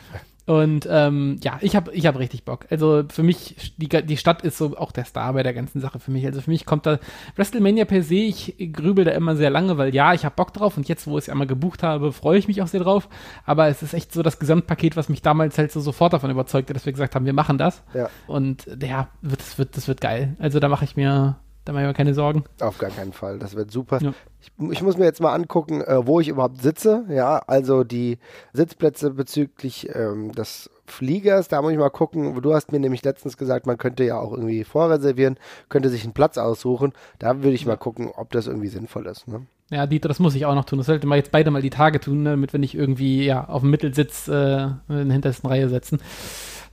Und 0.44 0.88
ähm, 0.90 1.38
ja, 1.42 1.58
ich 1.60 1.76
habe 1.76 1.92
ich 1.92 2.06
hab 2.06 2.18
richtig 2.18 2.44
Bock. 2.44 2.66
Also 2.70 3.04
für 3.08 3.22
mich, 3.22 3.74
die, 3.76 3.88
die 3.88 4.16
Stadt 4.16 4.42
ist 4.42 4.58
so 4.58 4.76
auch 4.76 4.90
der 4.90 5.04
Star 5.04 5.32
bei 5.34 5.44
der 5.44 5.54
ganzen 5.54 5.80
Sache 5.80 6.00
für 6.00 6.10
mich. 6.10 6.26
Also 6.26 6.40
für 6.40 6.50
mich 6.50 6.66
kommt 6.66 6.84
da 6.84 6.98
WrestleMania 7.36 7.84
per 7.84 8.02
se, 8.02 8.16
ich 8.16 8.56
grübel 8.72 9.04
da 9.04 9.12
immer 9.12 9.36
sehr 9.36 9.50
lange, 9.50 9.78
weil 9.78 9.94
ja, 9.94 10.14
ich 10.14 10.24
habe 10.24 10.34
Bock 10.34 10.52
drauf 10.52 10.76
und 10.76 10.88
jetzt, 10.88 11.06
wo 11.06 11.16
ich 11.16 11.24
es 11.24 11.28
einmal 11.28 11.46
gebucht 11.46 11.84
habe, 11.84 12.12
freue 12.12 12.38
ich 12.38 12.48
mich 12.48 12.60
auch 12.60 12.66
sehr 12.66 12.80
drauf. 12.80 13.08
Aber 13.44 13.68
es 13.68 13.82
ist 13.82 13.94
echt 13.94 14.12
so 14.12 14.22
das 14.22 14.40
Gesamtpaket, 14.40 14.96
was 14.96 15.08
mich 15.08 15.22
damals 15.22 15.58
halt 15.58 15.70
so 15.70 15.80
sofort 15.80 16.12
davon 16.12 16.30
überzeugt 16.30 16.68
hat, 16.68 16.76
dass 16.76 16.86
wir 16.86 16.92
gesagt 16.92 17.14
haben, 17.14 17.24
wir 17.24 17.32
machen 17.32 17.56
das. 17.56 17.84
Ja. 17.94 18.08
Und 18.26 18.66
ja, 18.82 19.08
wird, 19.20 19.40
das, 19.40 19.58
wird, 19.58 19.76
das 19.76 19.86
wird 19.86 20.00
geil. 20.00 20.34
Also 20.40 20.58
da 20.58 20.68
mache 20.68 20.84
ich 20.84 20.96
mir 20.96 21.36
Da 21.64 21.72
mache 21.72 21.82
ich 21.82 21.88
mir 21.88 21.94
keine 21.94 22.14
Sorgen. 22.14 22.44
Auf 22.60 22.78
gar 22.78 22.90
keinen 22.90 23.12
Fall. 23.12 23.38
Das 23.38 23.54
wird 23.54 23.70
super. 23.70 23.98
Ja. 24.00 24.12
Ich, 24.40 24.50
ich, 24.72 24.82
muss 24.82 24.96
mir 24.96 25.04
jetzt 25.04 25.20
mal 25.20 25.32
angucken, 25.32 25.80
äh, 25.80 26.06
wo 26.06 26.18
ich 26.18 26.28
überhaupt 26.28 26.60
sitze. 26.60 27.04
Ja, 27.08 27.38
also 27.46 27.84
die 27.84 28.18
Sitzplätze 28.52 29.10
bezüglich 29.10 29.88
ähm, 29.94 30.32
des 30.32 30.70
Fliegers, 30.86 31.46
da 31.46 31.62
muss 31.62 31.72
ich 31.72 31.78
mal 31.78 31.90
gucken. 31.90 32.40
Du 32.42 32.52
hast 32.52 32.72
mir 32.72 32.80
nämlich 32.80 33.04
letztens 33.04 33.36
gesagt, 33.36 33.66
man 33.66 33.78
könnte 33.78 34.02
ja 34.02 34.18
auch 34.18 34.32
irgendwie 34.32 34.64
vorreservieren, 34.64 35.38
könnte 35.68 35.88
sich 35.88 36.02
einen 36.02 36.14
Platz 36.14 36.36
aussuchen. 36.36 36.92
Da 37.20 37.42
würde 37.42 37.54
ich 37.54 37.62
ja. 37.62 37.68
mal 37.68 37.76
gucken, 37.76 38.10
ob 38.12 38.32
das 38.32 38.48
irgendwie 38.48 38.68
sinnvoll 38.68 39.06
ist. 39.06 39.28
Ne? 39.28 39.46
Ja, 39.70 39.86
die, 39.86 40.00
das 40.00 40.18
muss 40.18 40.34
ich 40.34 40.44
auch 40.44 40.56
noch 40.56 40.64
tun. 40.64 40.78
Das 40.78 40.86
sollte 40.86 41.06
man 41.06 41.16
jetzt 41.16 41.30
beide 41.30 41.52
mal 41.52 41.62
die 41.62 41.70
Tage 41.70 42.00
tun, 42.00 42.24
ne, 42.24 42.30
damit 42.30 42.52
wir 42.52 42.60
nicht 42.60 42.74
irgendwie 42.74 43.24
ja, 43.24 43.48
auf 43.48 43.62
dem 43.62 43.70
Mittelsitz 43.70 44.26
äh, 44.26 44.64
in 44.64 44.74
der 44.88 45.12
hintersten 45.12 45.48
Reihe 45.48 45.68
setzen 45.68 46.00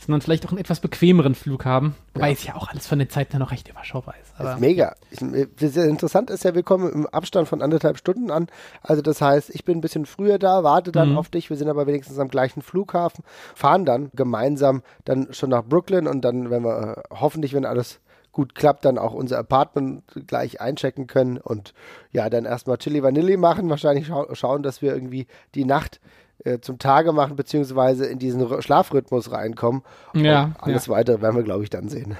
sondern 0.09 0.21
vielleicht 0.21 0.47
auch 0.47 0.49
einen 0.49 0.57
etwas 0.57 0.79
bequemeren 0.79 1.35
Flug 1.35 1.65
haben. 1.65 1.95
Wobei 2.15 2.29
ja. 2.29 2.33
es 2.33 2.43
ja 2.43 2.55
auch 2.55 2.67
alles 2.67 2.87
von 2.87 2.97
den 2.97 3.09
Zeiten 3.09 3.33
her 3.33 3.39
noch 3.39 3.51
recht 3.51 3.69
überschaubar 3.69 4.15
ist. 4.19 4.33
Aber 4.39 4.53
ist 4.53 4.59
mega. 4.59 4.95
Ich, 5.11 5.21
interessant 5.21 6.31
ist 6.31 6.43
ja, 6.43 6.55
wir 6.55 6.63
kommen 6.63 6.91
im 6.91 7.05
Abstand 7.05 7.47
von 7.47 7.61
anderthalb 7.61 7.95
Stunden 7.99 8.31
an. 8.31 8.47
Also 8.81 9.03
das 9.03 9.21
heißt, 9.21 9.51
ich 9.51 9.65
bin 9.65 9.77
ein 9.77 9.81
bisschen 9.81 10.07
früher 10.07 10.39
da, 10.39 10.63
warte 10.63 10.91
dann 10.91 11.11
mhm. 11.11 11.17
auf 11.19 11.29
dich. 11.29 11.51
Wir 11.51 11.57
sind 11.57 11.69
aber 11.69 11.85
wenigstens 11.85 12.17
am 12.17 12.27
gleichen 12.27 12.63
Flughafen, 12.63 13.23
fahren 13.53 13.85
dann 13.85 14.09
gemeinsam 14.15 14.81
dann 15.05 15.31
schon 15.31 15.51
nach 15.51 15.63
Brooklyn 15.63 16.07
und 16.07 16.21
dann, 16.21 16.49
wenn 16.49 16.63
wir 16.63 16.97
äh, 16.97 17.01
hoffentlich, 17.11 17.53
wenn 17.53 17.65
alles 17.65 17.99
gut 18.31 18.55
klappt, 18.55 18.85
dann 18.85 18.97
auch 18.97 19.13
unser 19.13 19.37
Apartment 19.37 20.03
gleich 20.25 20.59
einchecken 20.59 21.05
können 21.05 21.37
und 21.37 21.75
ja, 22.11 22.31
dann 22.31 22.45
erstmal 22.45 22.79
Chili 22.79 23.03
Vanilli 23.03 23.37
machen, 23.37 23.69
wahrscheinlich 23.69 24.07
scha 24.07 24.25
schauen, 24.33 24.63
dass 24.63 24.81
wir 24.81 24.91
irgendwie 24.91 25.27
die 25.53 25.65
Nacht 25.65 25.99
äh, 26.43 26.59
zum 26.59 26.79
Tage 26.79 27.11
machen, 27.11 27.35
beziehungsweise 27.35 28.05
in 28.05 28.19
diesen 28.19 28.61
Schlafrhythmus 28.61 29.31
reinkommen. 29.31 29.83
Ja. 30.13 30.43
Und 30.43 30.63
alles 30.63 30.85
ja. 30.87 30.93
weitere 30.93 31.21
werden 31.21 31.35
wir, 31.35 31.43
glaube 31.43 31.63
ich, 31.63 31.69
dann 31.69 31.89
sehen. 31.89 32.17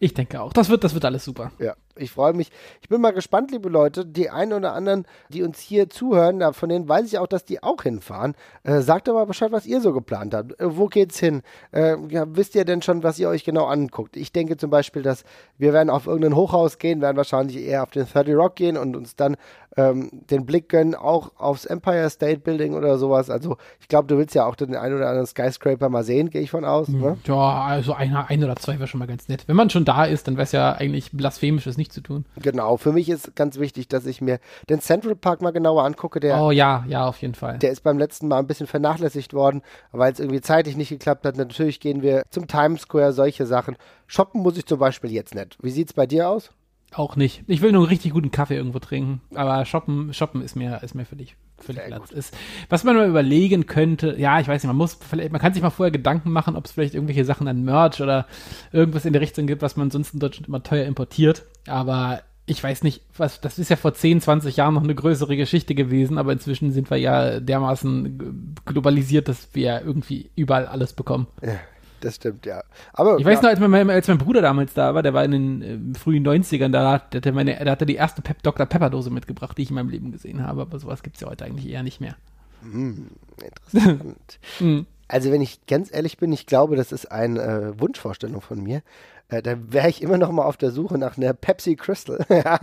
Ich 0.00 0.14
denke 0.14 0.40
auch. 0.40 0.52
Das 0.52 0.68
wird, 0.68 0.84
das 0.84 0.94
wird 0.94 1.04
alles 1.04 1.24
super. 1.24 1.50
Ja, 1.58 1.74
ich 1.98 2.10
freue 2.10 2.32
mich. 2.32 2.50
Ich 2.80 2.88
bin 2.88 3.00
mal 3.00 3.12
gespannt, 3.12 3.50
liebe 3.50 3.68
Leute. 3.68 4.04
Die 4.04 4.30
einen 4.30 4.52
oder 4.52 4.74
anderen, 4.74 5.06
die 5.28 5.42
uns 5.42 5.58
hier 5.58 5.90
zuhören, 5.90 6.52
von 6.52 6.68
denen 6.68 6.88
weiß 6.88 7.06
ich 7.06 7.18
auch, 7.18 7.26
dass 7.26 7.44
die 7.44 7.62
auch 7.62 7.82
hinfahren. 7.82 8.34
Äh, 8.62 8.80
sagt 8.80 9.08
mal 9.08 9.26
Bescheid, 9.26 9.52
was 9.52 9.66
ihr 9.66 9.80
so 9.80 9.92
geplant 9.92 10.34
habt. 10.34 10.58
Äh, 10.60 10.76
wo 10.76 10.86
geht's 10.86 11.18
hin? 11.18 11.42
Äh, 11.72 11.96
ja, 12.08 12.24
wisst 12.28 12.54
ihr 12.54 12.64
denn 12.64 12.82
schon, 12.82 13.02
was 13.02 13.18
ihr 13.18 13.28
euch 13.28 13.44
genau 13.44 13.66
anguckt? 13.66 14.16
Ich 14.16 14.32
denke 14.32 14.56
zum 14.56 14.70
Beispiel, 14.70 15.02
dass 15.02 15.24
wir 15.56 15.72
werden 15.72 15.90
auf 15.90 16.06
irgendein 16.06 16.36
Hochhaus 16.36 16.78
gehen, 16.78 17.00
werden 17.00 17.16
wahrscheinlich 17.16 17.58
eher 17.58 17.82
auf 17.82 17.90
den 17.90 18.06
30 18.06 18.34
Rock 18.34 18.56
gehen 18.56 18.76
und 18.76 18.96
uns 18.96 19.16
dann 19.16 19.36
ähm, 19.76 20.10
den 20.30 20.44
Blick 20.44 20.68
gönnen, 20.68 20.94
auch 20.94 21.32
aufs 21.36 21.64
Empire 21.64 22.10
State 22.10 22.40
Building 22.40 22.74
oder 22.74 22.98
sowas. 22.98 23.30
Also 23.30 23.56
ich 23.80 23.88
glaube, 23.88 24.08
du 24.08 24.18
willst 24.18 24.34
ja 24.34 24.44
auch 24.44 24.56
den 24.56 24.74
einen 24.74 24.96
oder 24.96 25.08
anderen 25.08 25.26
Skyscraper 25.26 25.88
mal 25.88 26.02
sehen, 26.02 26.30
gehe 26.30 26.42
ich 26.42 26.50
von 26.50 26.64
aus. 26.64 26.88
Ne? 26.88 27.16
Ja, 27.24 27.62
also 27.62 27.92
einer, 27.92 28.28
ein 28.28 28.42
oder 28.42 28.56
zwei 28.56 28.78
wäre 28.78 28.88
schon 28.88 28.98
mal 28.98 29.06
ganz 29.06 29.28
nett. 29.28 29.44
Wenn 29.46 29.56
man 29.56 29.70
schon 29.70 29.84
da 29.84 30.04
ist, 30.04 30.26
dann 30.26 30.34
wäre 30.34 30.44
es 30.44 30.52
ja 30.52 30.72
eigentlich 30.72 31.12
blasphemisch, 31.12 31.64
das 31.64 31.76
nicht 31.76 31.87
zu 31.88 32.00
tun. 32.00 32.24
Genau, 32.36 32.76
für 32.76 32.92
mich 32.92 33.08
ist 33.08 33.34
ganz 33.36 33.58
wichtig, 33.58 33.88
dass 33.88 34.06
ich 34.06 34.20
mir 34.20 34.38
den 34.68 34.80
Central 34.80 35.16
Park 35.16 35.42
mal 35.42 35.50
genauer 35.50 35.84
angucke. 35.84 36.20
Der, 36.20 36.40
oh 36.40 36.50
ja, 36.50 36.84
ja, 36.88 37.06
auf 37.06 37.20
jeden 37.20 37.34
Fall. 37.34 37.58
Der 37.58 37.70
ist 37.70 37.82
beim 37.82 37.98
letzten 37.98 38.28
Mal 38.28 38.38
ein 38.38 38.46
bisschen 38.46 38.66
vernachlässigt 38.66 39.34
worden, 39.34 39.62
weil 39.92 40.12
es 40.12 40.20
irgendwie 40.20 40.40
zeitlich 40.40 40.76
nicht 40.76 40.90
geklappt 40.90 41.26
hat. 41.26 41.36
Natürlich 41.36 41.80
gehen 41.80 42.02
wir 42.02 42.22
zum 42.30 42.46
Times 42.46 42.82
Square, 42.82 43.12
solche 43.12 43.46
Sachen. 43.46 43.76
Shoppen 44.06 44.42
muss 44.42 44.56
ich 44.56 44.66
zum 44.66 44.78
Beispiel 44.78 45.12
jetzt 45.12 45.34
nicht. 45.34 45.56
Wie 45.62 45.70
sieht 45.70 45.88
es 45.88 45.94
bei 45.94 46.06
dir 46.06 46.28
aus? 46.28 46.50
Auch 46.94 47.16
nicht. 47.16 47.42
Ich 47.46 47.60
will 47.60 47.72
nur 47.72 47.82
einen 47.82 47.90
richtig 47.90 48.12
guten 48.12 48.30
Kaffee 48.30 48.56
irgendwo 48.56 48.78
trinken, 48.78 49.20
aber 49.34 49.64
shoppen, 49.66 50.14
shoppen 50.14 50.40
ist 50.40 50.56
mir, 50.56 50.82
ist 50.82 50.94
mir 50.94 51.04
völlig, 51.04 51.36
völlig 51.58 51.84
Platz. 51.84 52.10
Ist, 52.10 52.36
was 52.70 52.82
man 52.82 52.96
mal 52.96 53.08
überlegen 53.08 53.66
könnte, 53.66 54.16
ja, 54.18 54.40
ich 54.40 54.48
weiß 54.48 54.62
nicht, 54.62 54.68
man 54.68 54.76
muss 54.76 54.94
vielleicht, 54.94 55.30
man 55.30 55.40
kann 55.40 55.52
sich 55.52 55.62
mal 55.62 55.70
vorher 55.70 55.90
Gedanken 55.90 56.32
machen, 56.32 56.56
ob 56.56 56.64
es 56.64 56.72
vielleicht 56.72 56.94
irgendwelche 56.94 57.26
Sachen 57.26 57.46
an 57.46 57.62
Merch 57.62 58.00
oder 58.00 58.26
irgendwas 58.72 59.04
in 59.04 59.12
der 59.12 59.20
Richtung 59.20 59.46
gibt, 59.46 59.60
was 59.60 59.76
man 59.76 59.90
sonst 59.90 60.14
in 60.14 60.20
Deutschland 60.20 60.48
immer 60.48 60.62
teuer 60.62 60.86
importiert. 60.86 61.44
Aber 61.66 62.22
ich 62.46 62.64
weiß 62.64 62.82
nicht, 62.82 63.02
was, 63.16 63.42
das 63.42 63.58
ist 63.58 63.68
ja 63.68 63.76
vor 63.76 63.92
10, 63.92 64.22
20 64.22 64.56
Jahren 64.56 64.72
noch 64.72 64.82
eine 64.82 64.94
größere 64.94 65.36
Geschichte 65.36 65.74
gewesen, 65.74 66.16
aber 66.16 66.32
inzwischen 66.32 66.72
sind 66.72 66.90
wir 66.90 66.96
ja 66.96 67.38
dermaßen 67.40 68.54
globalisiert, 68.64 69.28
dass 69.28 69.50
wir 69.52 69.82
irgendwie 69.84 70.30
überall 70.34 70.66
alles 70.66 70.94
bekommen. 70.94 71.26
Ja, 71.42 71.58
das 72.00 72.16
stimmt, 72.16 72.46
ja. 72.46 72.62
Aber, 72.92 73.18
ich 73.18 73.24
weiß 73.24 73.42
noch, 73.42 73.50
als 73.50 73.60
mein, 73.60 73.90
als 73.90 74.08
mein, 74.08 74.18
Bruder 74.18 74.42
damals 74.42 74.74
da 74.74 74.94
war, 74.94 75.02
der 75.02 75.14
war 75.14 75.24
in 75.24 75.30
den 75.30 75.94
äh, 75.94 75.98
frühen 75.98 76.26
90ern, 76.26 76.70
da, 76.70 76.98
der 76.98 77.18
hatte 77.20 77.32
meine, 77.32 77.62
da 77.64 77.72
hat 77.72 77.82
er 77.82 77.86
die 77.86 77.96
erste 77.96 78.22
Pep 78.22 78.42
Dr. 78.42 78.66
Pepper 78.66 78.90
Dose 78.90 79.10
mitgebracht, 79.10 79.56
die 79.58 79.62
ich 79.62 79.70
in 79.70 79.74
meinem 79.74 79.88
Leben 79.88 80.12
gesehen 80.12 80.46
habe, 80.46 80.62
aber 80.62 80.78
sowas 80.78 81.02
gibt 81.02 81.16
es 81.16 81.22
ja 81.22 81.28
heute 81.28 81.44
eigentlich 81.44 81.68
eher 81.68 81.82
nicht 81.82 82.00
mehr. 82.00 82.16
Mm, 82.62 83.08
interessant. 83.42 84.38
mm. 84.60 84.80
Also 85.10 85.32
wenn 85.32 85.40
ich 85.40 85.64
ganz 85.66 85.90
ehrlich 85.90 86.18
bin, 86.18 86.32
ich 86.32 86.44
glaube, 86.44 86.76
das 86.76 86.92
ist 86.92 87.10
eine 87.10 87.40
äh, 87.40 87.80
Wunschvorstellung 87.80 88.42
von 88.42 88.62
mir. 88.62 88.82
Äh, 89.30 89.42
da 89.42 89.56
wäre 89.70 89.90
ich 89.90 90.00
immer 90.02 90.16
noch 90.16 90.32
mal 90.32 90.44
auf 90.44 90.56
der 90.56 90.70
Suche 90.70 90.96
nach 90.96 91.18
einer 91.18 91.34
Pepsi 91.34 91.76
Crystal. 91.76 92.24
ja. 92.30 92.58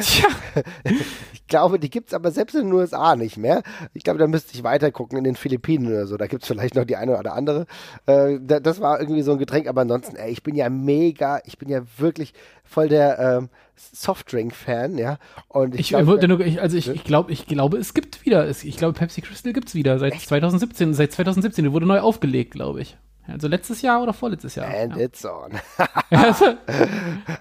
Tja. 0.00 0.28
Ich 1.32 1.46
glaube, 1.48 1.78
die 1.78 1.90
gibt 1.90 2.08
es 2.08 2.14
aber 2.14 2.30
selbst 2.30 2.54
in 2.54 2.66
den 2.66 2.72
USA 2.72 3.16
nicht 3.16 3.36
mehr. 3.36 3.62
Ich 3.92 4.04
glaube, 4.04 4.20
da 4.20 4.28
müsste 4.28 4.54
ich 4.54 4.62
weiter 4.62 4.92
gucken 4.92 5.18
in 5.18 5.24
den 5.24 5.34
Philippinen 5.34 5.88
oder 5.88 6.06
so. 6.06 6.16
Da 6.16 6.28
gibt 6.28 6.42
es 6.42 6.48
vielleicht 6.48 6.76
noch 6.76 6.84
die 6.84 6.96
eine 6.96 7.18
oder 7.18 7.34
andere. 7.34 7.66
Äh, 8.06 8.38
das 8.40 8.80
war 8.80 9.00
irgendwie 9.00 9.22
so 9.22 9.32
ein 9.32 9.38
Getränk, 9.38 9.66
aber 9.66 9.80
ansonsten, 9.80 10.16
ey, 10.16 10.30
ich 10.30 10.42
bin 10.44 10.54
ja 10.54 10.70
mega, 10.70 11.40
ich 11.44 11.58
bin 11.58 11.68
ja 11.68 11.82
wirklich 11.98 12.32
voll 12.64 12.88
der 12.88 13.18
ähm, 13.18 13.48
Softdrink-Fan, 13.74 14.98
ja. 14.98 15.18
Und 15.48 15.74
ich, 15.74 15.80
ich 15.80 15.88
glaub, 15.88 16.22
nur, 16.22 16.40
ich, 16.40 16.62
also 16.62 16.76
ich, 16.76 16.88
ich 16.88 17.02
glaube, 17.02 17.32
ich 17.32 17.46
glaube, 17.46 17.78
es 17.78 17.92
gibt 17.92 18.24
wieder, 18.24 18.48
ich 18.48 18.76
glaube, 18.76 18.96
Pepsi 18.96 19.20
Crystal 19.20 19.52
gibt 19.52 19.68
es 19.68 19.74
wieder 19.74 19.98
seit 19.98 20.14
echt? 20.14 20.28
2017. 20.28 20.94
Seit 20.94 21.12
2017, 21.12 21.64
die 21.64 21.72
wurde 21.72 21.86
neu 21.86 22.00
aufgelegt, 22.00 22.52
glaube 22.52 22.82
ich. 22.82 22.96
Also 23.26 23.48
letztes 23.48 23.82
Jahr 23.82 24.02
oder 24.02 24.12
vorletztes 24.12 24.56
Jahr. 24.56 24.66
And 24.66 24.96
ja. 24.96 25.02
it's 25.02 25.24
on. 25.24 25.52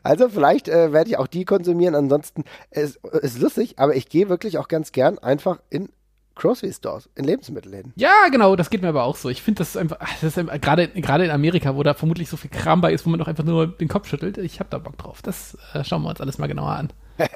also 0.04 0.30
vielleicht 0.30 0.68
äh, 0.68 0.94
werde 0.94 1.10
ich 1.10 1.18
auch 1.18 1.28
die 1.28 1.46
konsumieren. 1.46 1.96
Ansonsten 1.96 2.44
ist 2.70 3.00
es 3.04 3.40
lustig, 3.40 3.80
aber 3.80 3.96
ich 3.96 4.08
gehe 4.10 4.30
wirklich 4.30 4.58
auch 4.58 4.68
ganz 4.68 4.92
gern 4.92 5.18
einfach 5.20 5.60
in 5.70 5.90
Grocery 6.36 6.72
Stores, 6.72 7.10
in 7.16 7.26
Lebensmittelläden. 7.26 7.94
Ja, 7.96 8.28
genau, 8.32 8.56
das 8.56 8.70
geht 8.70 8.82
mir 8.82 8.88
aber 8.88 9.04
auch 9.04 9.16
so. 9.16 9.30
Ich 9.30 9.42
finde 9.42 9.60
das 9.60 9.76
einfach, 9.76 9.98
das 10.22 10.38
ist 10.38 10.62
gerade 10.62 10.88
gerade 10.88 11.26
in 11.26 11.32
Amerika, 11.32 11.76
wo 11.76 11.84
da 11.84 11.94
vermutlich 11.94 12.30
so 12.30 12.38
viel 12.38 12.50
Kram 12.50 12.82
bei 12.82 12.94
ist, 12.94 13.06
wo 13.06 13.10
man 13.10 13.20
doch 13.20 13.28
einfach 13.28 13.44
nur 13.44 13.68
den 13.68 13.88
Kopf 13.88 14.08
schüttelt. 14.08 14.38
Ich 14.38 14.60
habe 14.60 14.70
da 14.70 14.78
Bock 14.78 14.98
drauf. 14.98 15.22
Das 15.22 15.58
äh, 15.74 15.84
schauen 15.84 16.04
wir 16.04 16.10
uns 16.10 16.22
alles 16.22 16.38
mal 16.38 16.48
genauer 16.48 16.72
an. 16.72 16.94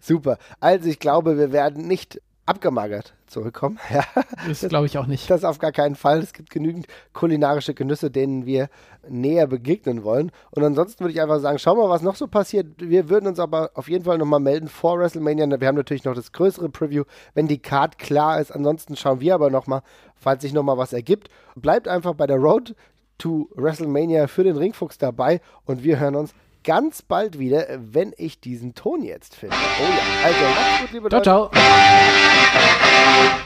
Super. 0.00 0.38
Also 0.60 0.88
ich 0.88 0.98
glaube, 0.98 1.36
wir 1.36 1.52
werden 1.52 1.86
nicht 1.86 2.20
abgemagert 2.46 3.14
zurückkommen. 3.26 3.78
Ja. 3.92 4.04
Das 4.46 4.60
glaube 4.60 4.86
ich 4.86 4.96
auch 4.96 5.06
nicht. 5.06 5.28
Das 5.30 5.44
auf 5.44 5.58
gar 5.58 5.72
keinen 5.72 5.96
Fall. 5.96 6.20
Es 6.20 6.32
gibt 6.32 6.50
genügend 6.50 6.86
kulinarische 7.12 7.74
Genüsse, 7.74 8.10
denen 8.10 8.46
wir 8.46 8.68
näher 9.08 9.46
begegnen 9.46 10.02
wollen. 10.02 10.32
Und 10.50 10.64
ansonsten 10.64 11.00
würde 11.00 11.12
ich 11.12 11.20
einfach 11.20 11.40
sagen, 11.40 11.58
schau 11.58 11.74
mal, 11.74 11.88
was 11.88 12.02
noch 12.02 12.16
so 12.16 12.26
passiert. 12.26 12.66
Wir 12.78 13.08
würden 13.08 13.26
uns 13.26 13.38
aber 13.38 13.70
auf 13.74 13.88
jeden 13.88 14.04
Fall 14.04 14.18
nochmal 14.18 14.40
melden 14.40 14.68
vor 14.68 14.98
WrestleMania. 14.98 15.60
Wir 15.60 15.68
haben 15.68 15.76
natürlich 15.76 16.04
noch 16.04 16.14
das 16.14 16.32
größere 16.32 16.68
Preview, 16.68 17.04
wenn 17.34 17.48
die 17.48 17.58
Card 17.58 17.98
klar 17.98 18.40
ist. 18.40 18.50
Ansonsten 18.50 18.96
schauen 18.96 19.20
wir 19.20 19.34
aber 19.34 19.50
nochmal, 19.50 19.82
falls 20.14 20.42
sich 20.42 20.52
nochmal 20.52 20.78
was 20.78 20.92
ergibt. 20.92 21.28
Bleibt 21.54 21.88
einfach 21.88 22.14
bei 22.14 22.26
der 22.26 22.38
Road 22.38 22.74
to 23.18 23.48
WrestleMania 23.54 24.26
für 24.26 24.44
den 24.44 24.56
Ringfuchs 24.56 24.98
dabei 24.98 25.40
und 25.64 25.84
wir 25.84 25.98
hören 25.98 26.16
uns 26.16 26.34
ganz 26.62 27.02
bald 27.02 27.38
wieder, 27.38 27.66
wenn 27.78 28.12
ich 28.16 28.40
diesen 28.40 28.74
Ton 28.74 29.02
jetzt 29.02 29.34
finde. 29.34 29.56
Oh 29.56 29.82
ja, 29.82 30.26
also 30.26 30.40
macht's 30.40 30.80
gut, 30.80 30.92
liebe 30.92 31.08
ciao, 31.08 31.18
Leute. 31.18 31.50
Ciao, 31.50 31.50
ciao. 31.50 33.42